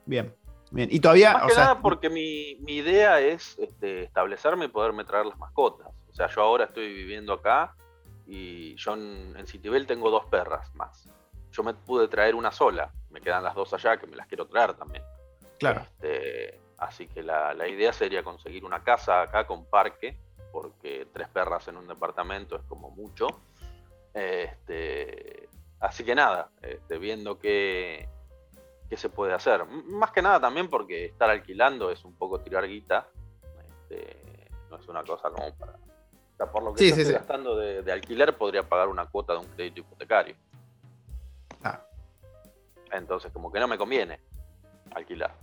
[0.07, 0.33] Bien,
[0.71, 0.89] bien.
[0.93, 1.33] Y todavía.
[1.33, 5.89] Más que nada porque mi, idea es este, establecerme y poderme traer las mascotas.
[6.09, 7.75] O sea, yo ahora estoy viviendo acá
[8.31, 11.09] y yo en, Citibel tengo dos perras más.
[11.51, 14.47] Yo me pude traer una sola, me quedan las dos allá que me las quiero
[14.47, 15.03] traer también.
[15.59, 15.81] Claro.
[15.81, 20.17] Este, así que la, idea sería conseguir una casa acá con parque,
[20.53, 23.27] porque tres perras en un departamento es como mucho.
[24.15, 25.49] Este,
[25.81, 28.09] así que nada, este, viendo qué,
[28.89, 29.65] qué se puede hacer.
[29.67, 33.09] más que nada también porque estar alquilando es un poco tirar guita.
[34.71, 35.75] no es una cosa como para
[36.47, 40.37] por lo que estoy gastando de, alquiler, podría pagar una cuota de un crédito hipotecario.
[41.63, 41.81] Ah.
[42.93, 44.21] Entonces, como que no me conviene
[44.95, 45.35] alquilar.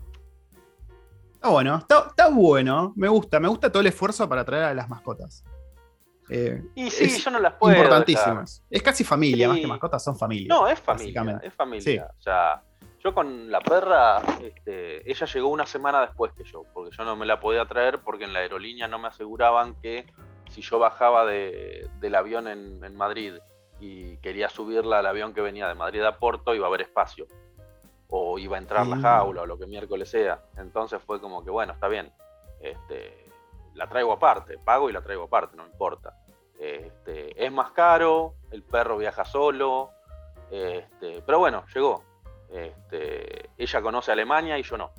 [1.33, 2.93] Está bueno, está, bueno.
[2.95, 5.43] Me gusta, me gusta todo el esfuerzo para traer a las mascotas.
[6.29, 7.75] Eh, y sí, yo no las puedo.
[7.75, 8.63] Importantísimas.
[8.69, 10.47] Es casi familia, más que mascotas son familia.
[10.49, 11.39] No, es familia.
[11.43, 12.09] Es familia.
[12.17, 12.63] O sea,
[13.03, 17.15] yo con la perra, este, ella llegó una semana después que yo, porque yo no
[17.15, 20.05] me la podía traer porque en la aerolínea no me aseguraban que
[20.49, 23.35] si yo bajaba del avión en, Madrid
[23.79, 27.27] y quería subirla al avión que venía de Madrid a Porto, iba a haber espacio.
[28.09, 29.01] O iba a entrar la mm.
[29.01, 30.41] jaula o lo que miércoles sea.
[30.57, 32.11] Entonces fue como que, bueno, está bien.
[32.59, 33.29] Este,
[33.73, 36.13] la traigo aparte, pago y la traigo aparte, no importa.
[36.59, 39.91] Este, es más caro, el perro viaja solo,
[40.49, 42.03] este, pero bueno, llegó.
[42.49, 44.91] Este, ella conoce Alemania y yo no.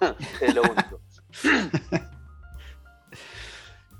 [0.40, 1.00] es lo único.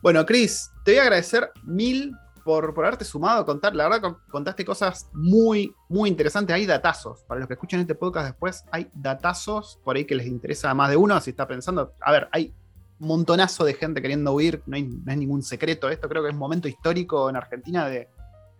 [0.02, 2.12] Bueno, Chris, te voy a agradecer mil
[2.44, 3.76] por, haberte sumado a contar.
[3.76, 6.52] La verdad, contaste cosas muy, muy interesantes.
[6.56, 7.22] Hay datazos.
[7.22, 10.74] Para los que escuchan este podcast después, hay datazos por ahí que les interesa a
[10.74, 11.20] más de uno.
[11.20, 12.52] Si está pensando, a ver, hay
[12.98, 14.60] un montonazo de gente queriendo huir.
[14.66, 16.08] No, hay, es ningún secreto esto.
[16.08, 18.08] Creo que es un momento histórico en Argentina de,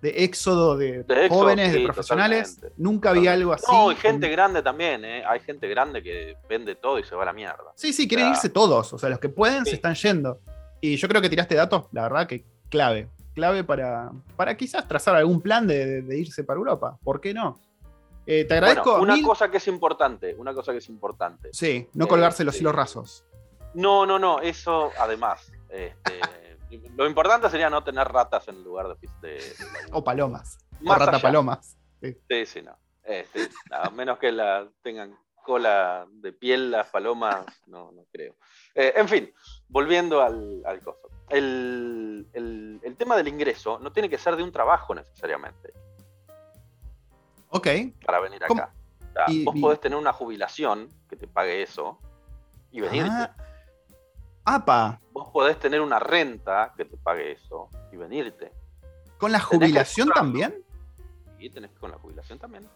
[0.01, 2.61] éxodo de, jóvenes, de profesionales.
[2.77, 3.67] Nunca había algo así.
[3.69, 5.25] No, hay gente grande también, ¿eh?
[5.27, 7.73] Hay gente grande que vende todo y se va a la mierda.
[7.75, 8.93] Sí, sí, quieren irse todos.
[8.93, 10.39] O sea, los que pueden se están yendo.
[10.83, 13.09] Y yo creo que tiraste datos, la verdad que clave.
[13.35, 16.99] Clave para, para quizás trazar algún plan de, irse para Europa.
[17.05, 17.61] ¿Por qué no?
[18.27, 19.01] Eh, te agradezco.
[19.01, 21.51] una cosa que es importante, una cosa que es importante.
[21.53, 23.25] Sí, no colgarse los este, hilos rasos.
[23.75, 25.53] No, no, no, eso además.
[25.71, 26.21] Este,
[26.97, 29.41] lo importante sería no tener ratas en lugar de.
[29.93, 30.59] o palomas.
[30.85, 31.79] o rata palomas.
[32.01, 32.77] Sí, sí, no.
[33.05, 38.37] Este, a menos que la tengan cola de piel las palomas, no, no creo.
[38.75, 39.33] Eh, en fin,
[39.73, 41.09] volviendo al, al coso.
[41.29, 42.29] El,
[42.99, 45.73] tema del ingreso no tiene que ser de un trabajo necesariamente.
[47.49, 47.67] Ok.
[48.05, 48.73] Para venir acá.
[49.45, 51.99] vos podés tener una jubilación que te pague eso
[52.71, 53.11] y venirte.
[53.11, 53.35] Ah.
[54.45, 55.01] ¡Apa!
[55.13, 58.53] Vos podés tener una renta que te pague eso y venirte.
[59.19, 60.65] ¿Con la jubilación también?
[61.39, 62.69] Sí, tenés que con la jubilación también.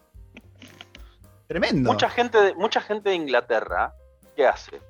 [1.47, 1.91] Tremendo.
[1.91, 3.93] Mucha gente, mucha gente de Inglaterra,
[4.35, 4.81] ¿qué hace?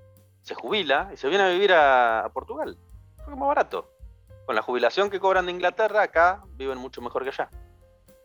[0.47, 2.77] Se jubila y se viene a vivir a, Portugal.
[3.17, 3.91] Porque es más barato.
[4.45, 7.49] Con la jubilación que cobran de Inglaterra, acá viven mucho mejor que allá.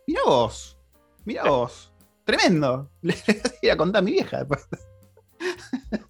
[0.06, 0.78] Mira vos,
[1.24, 1.92] mira vos.
[2.24, 2.88] Tremendo.
[3.02, 3.16] Le
[3.60, 4.68] voy a contar a mi vieja después.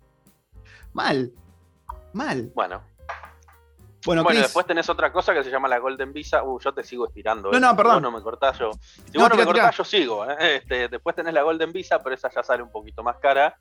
[0.92, 1.32] Mal.
[2.12, 2.52] Mal.
[2.54, 2.82] Bueno.
[4.04, 6.42] Bueno, después tenés otra cosa que se llama la Golden Visa.
[6.42, 7.50] Uh, yo te sigo estirando.
[7.52, 7.92] No, no, perdón.
[7.92, 8.70] Si vos no me cortás, yo.
[9.10, 10.28] Si vos no me cortás, yo sigo.
[10.28, 10.56] ¿eh?
[10.56, 13.56] Este, después tenés la Golden Visa, pero esa ya sale un poquito más cara.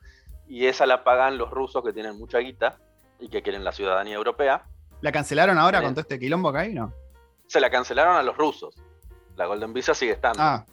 [0.51, 2.77] Y esa la pagan los rusos que tienen mucha guita
[3.21, 4.65] y que quieren la ciudadanía europea.
[4.99, 6.93] ¿La cancelaron ahora con todo este quilombo acá y no?
[7.47, 8.75] Se la cancelaron a los rusos.
[9.37, 10.43] La Golden Visa sigue estando.
[10.43, 10.65] Ah,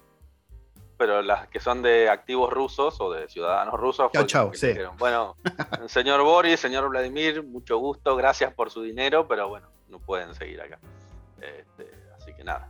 [0.96, 4.10] pero las que son de activos rusos o de ciudadanos rusos.
[4.26, 4.74] Chau, sí.
[4.98, 5.36] bueno,
[5.86, 10.60] señor Boris, señor Vladimir, mucho gusto, gracias por su dinero, pero bueno, no pueden seguir
[10.60, 10.80] acá.
[11.40, 12.68] Este, así que nada.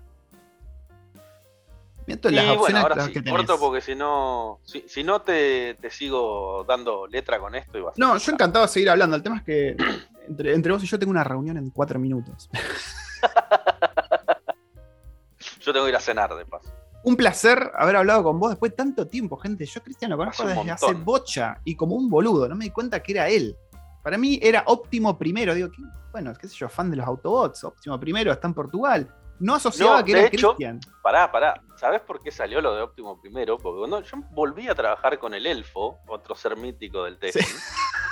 [2.56, 7.78] Bueno, ahora sí, corto porque si no, si, no te, sigo dando letra con esto.
[7.78, 9.16] Y vas no, yo encantado de seguir hablando.
[9.16, 9.76] El tema es que
[10.28, 12.48] entre, entre vos y yo tengo una reunión en cuatro minutos.
[15.60, 16.72] yo tengo que ir a cenar de paso.
[17.04, 19.64] Un placer haber hablado con vos después de tanto tiempo, gente.
[19.64, 23.02] Yo Cristian lo conozco desde hace bocha y como un boludo, no me di cuenta
[23.02, 23.56] que era él.
[24.02, 25.68] Para mí era óptimo primero, digo,
[26.12, 29.14] bueno, qué sé yo, fan de los Autobots, óptimo primero, está en Portugal.
[29.40, 30.80] No asociaba que era Cristian.
[31.02, 31.62] Pará, pará.
[31.76, 33.56] ¿Sabes por qué salió lo de óptimo primero?
[33.56, 37.56] Porque cuando yo volví a trabajar con el elfo, otro ser mítico del testing,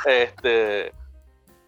[0.07, 0.93] este,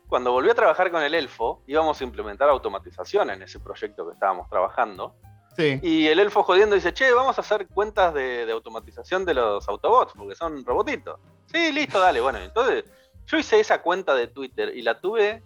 [0.09, 4.15] cuando volví a trabajar con el elfo, íbamos a implementar automatización en ese proyecto que
[4.15, 5.15] estábamos trabajando.
[5.59, 10.13] Y el elfo jodiendo dice, che, vamos a hacer cuentas de, automatización de los Autobots,
[10.17, 11.19] porque son robotitos.
[11.47, 12.21] Sí, listo, dale.
[12.21, 12.85] Bueno, entonces
[13.27, 15.43] yo hice esa cuenta de Twitter y la tuve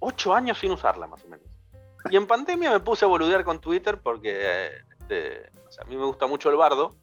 [0.00, 1.46] ocho años sin usarla, más o menos.
[2.10, 4.68] Y en pandemia me puse a boludear con Twitter porque
[5.00, 5.50] este,
[5.80, 6.96] a mí me gusta mucho el bardo.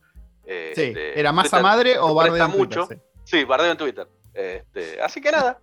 [0.43, 2.87] sí, este, ¿era masa madre o bardeo en mucho.
[2.87, 3.05] Twitter?
[3.23, 3.43] Sí.
[3.43, 4.07] bardeo en Twitter.
[4.33, 5.59] Este, así que nada,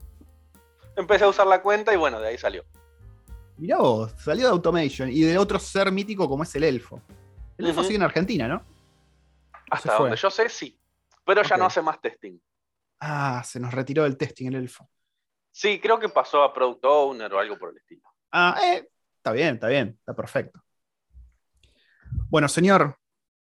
[0.96, 2.64] empecé a usar la cuenta y bueno, de ahí salió.
[3.56, 7.02] Mirá vos, salió de Automation y de otro ser mítico como es el elfo.
[7.56, 8.62] El elfo sigue en Argentina, ¿no?
[9.70, 10.78] Hasta donde yo sé, sí.
[11.24, 12.38] Pero ya no hace más testing.
[13.00, 14.88] Ah, se nos retiró del testing el elfo.
[15.50, 18.02] Sí, creo que pasó a Product Owner o algo por el estilo.
[18.30, 18.88] Ah, eh,
[19.28, 20.60] está bien, está bien, está perfecto.
[22.30, 22.96] Bueno, señor,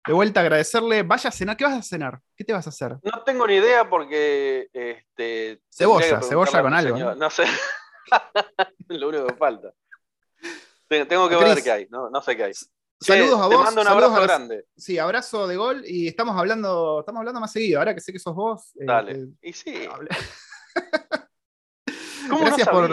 [0.06, 1.02] de vuelta a agradecerle.
[1.02, 2.20] Vaya a cenar, ¿qué vas a cenar?
[2.34, 2.96] ¿Qué te vas a hacer?
[3.02, 4.68] No tengo ni idea porque.
[4.72, 6.98] Este, cebolla, cebolla con algo.
[6.98, 7.14] ¿no?
[7.14, 7.44] no sé.
[8.88, 9.72] Lo único que falta.
[10.88, 12.52] Tengo que ver qué hay, no, sé qué hay.
[12.98, 13.58] Saludos a vos.
[13.58, 14.64] Te mando un abrazo grande.
[14.76, 17.80] Sí, abrazo de gol y estamos hablando, estamos hablando más seguido.
[17.80, 18.74] Ahora que sé que sos vos.
[18.76, 19.12] Eh, Dale.
[19.12, 19.86] Eh, y sí.
[22.30, 22.90] ¿Cómo Gracias no por.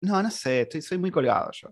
[0.00, 1.68] No, no sé, estoy, soy muy colgado yo.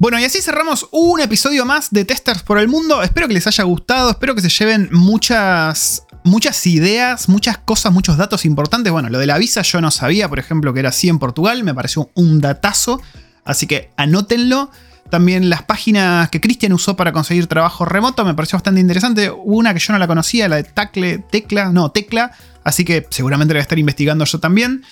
[0.00, 3.02] Bueno, y así cerramos un episodio más de Testers por el Mundo.
[3.02, 8.16] Espero que les haya gustado, espero que se lleven muchas muchas ideas, muchas cosas, muchos
[8.16, 8.90] datos importantes.
[8.90, 11.64] Bueno, lo de la visa yo no sabía, por ejemplo, que era así en Portugal,
[11.64, 13.02] me pareció un datazo,
[13.44, 14.70] así que anótenlo.
[15.10, 19.30] También las páginas que Cristian usó para conseguir trabajo remoto me pareció bastante interesante.
[19.30, 22.32] Una que yo no la conocía, la de Tacle, Tecla, no, Tecla,
[22.64, 24.82] así que seguramente la voy a estar investigando yo también.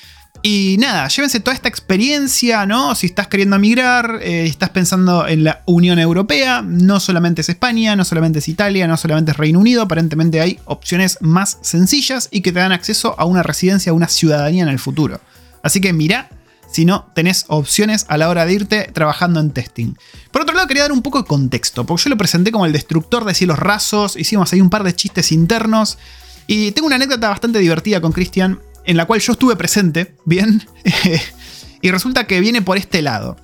[0.41, 2.95] Y nada, llévense toda esta experiencia, ¿no?
[2.95, 7.97] Si estás queriendo migrar, eh, estás pensando en la Unión Europea, no solamente es España,
[7.97, 12.43] no solamente es Italia, no solamente es Reino Unido, aparentemente hay opciones más sencillas y
[12.43, 15.21] que te dan acceso a una residencia, a una ciudadanía en el futuro.
[15.63, 16.29] Así que mira
[16.71, 19.95] si no tenés opciones a la hora de irte trabajando en testing.
[20.31, 22.73] Por otro lado, quería dar un poco de contexto, porque yo lo presenté como el
[22.73, 25.99] destructor de cielos rasos, hicimos ahí un par de chistes internos.
[26.47, 30.67] Y tengo una anécdota bastante divertida con Cristian en la cual yo estuve presente, bien,
[31.83, 33.37] y resulta que viene por este lado.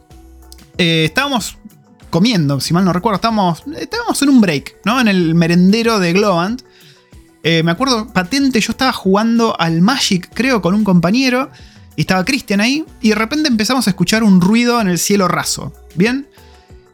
[0.79, 1.59] Eh, estábamos
[2.11, 5.01] comiendo, si mal no recuerdo, estábamos, estábamos en un break, ¿no?
[5.01, 6.63] En el merendero de Globant.
[7.43, 11.51] Eh, me acuerdo patente, yo estaba jugando al Magic, creo, con un compañero,
[11.97, 15.29] y estaba Christian ahí, y de repente empezamos a escuchar un ruido en el cielo
[15.29, 16.27] raso, ¿bien?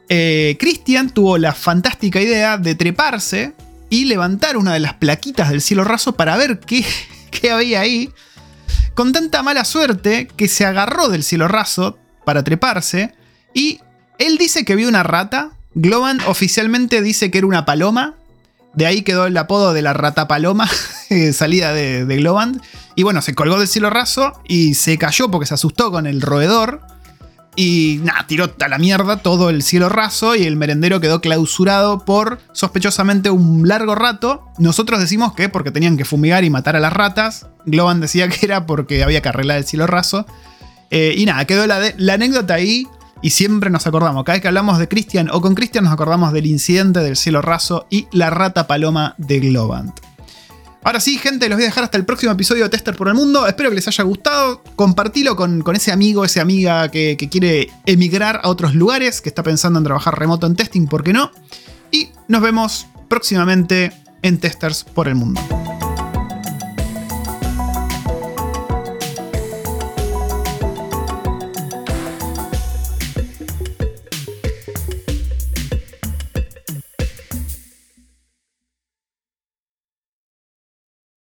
[0.09, 3.55] Eh, Christian tuvo la fantástica idea de treparse
[3.91, 6.84] y levantar una de las plaquitas del cielo raso para ver qué,
[7.30, 8.11] qué había ahí
[8.95, 13.14] con tanta mala suerte que se agarró del cielo raso para treparse
[13.55, 13.80] y
[14.18, 18.16] él dice que vio una rata, Globan oficialmente dice que era una paloma,
[18.74, 20.68] de ahí quedó el apodo de la rata paloma,
[21.11, 22.61] eh, salida de, de Globan,
[22.95, 26.20] y bueno, se colgó del cielo raso y se cayó porque se asustó con el
[26.20, 26.82] roedor.
[27.57, 32.05] Y nada, tiró a la mierda todo el cielo raso y el merendero quedó clausurado
[32.05, 34.44] por sospechosamente un largo rato.
[34.59, 37.48] Nosotros decimos que porque tenían que fumigar y matar a las ratas.
[37.66, 40.26] Globan decía que era porque había que arreglar el cielo raso.
[40.90, 42.86] Eh, y nada, quedó la, la, anécdota ahí
[43.20, 44.24] y siempre nos acordamos.
[44.24, 47.42] Cada vez que hablamos de Christian o con Christian nos acordamos del incidente del cielo
[47.42, 50.09] raso y la rata paloma de Globant.
[50.82, 53.14] Ahora sí, gente, los voy a dejar hasta el próximo episodio de Tester por el
[53.14, 53.46] Mundo.
[53.46, 54.62] Espero que les haya gustado.
[54.76, 59.42] Compartilo con, ese amigo, esa amiga que, que quiere emigrar a otros lugares, que está
[59.42, 61.30] pensando en trabajar remoto en testing, ¿por qué no?
[61.90, 65.40] Y nos vemos próximamente en Testers por el Mundo.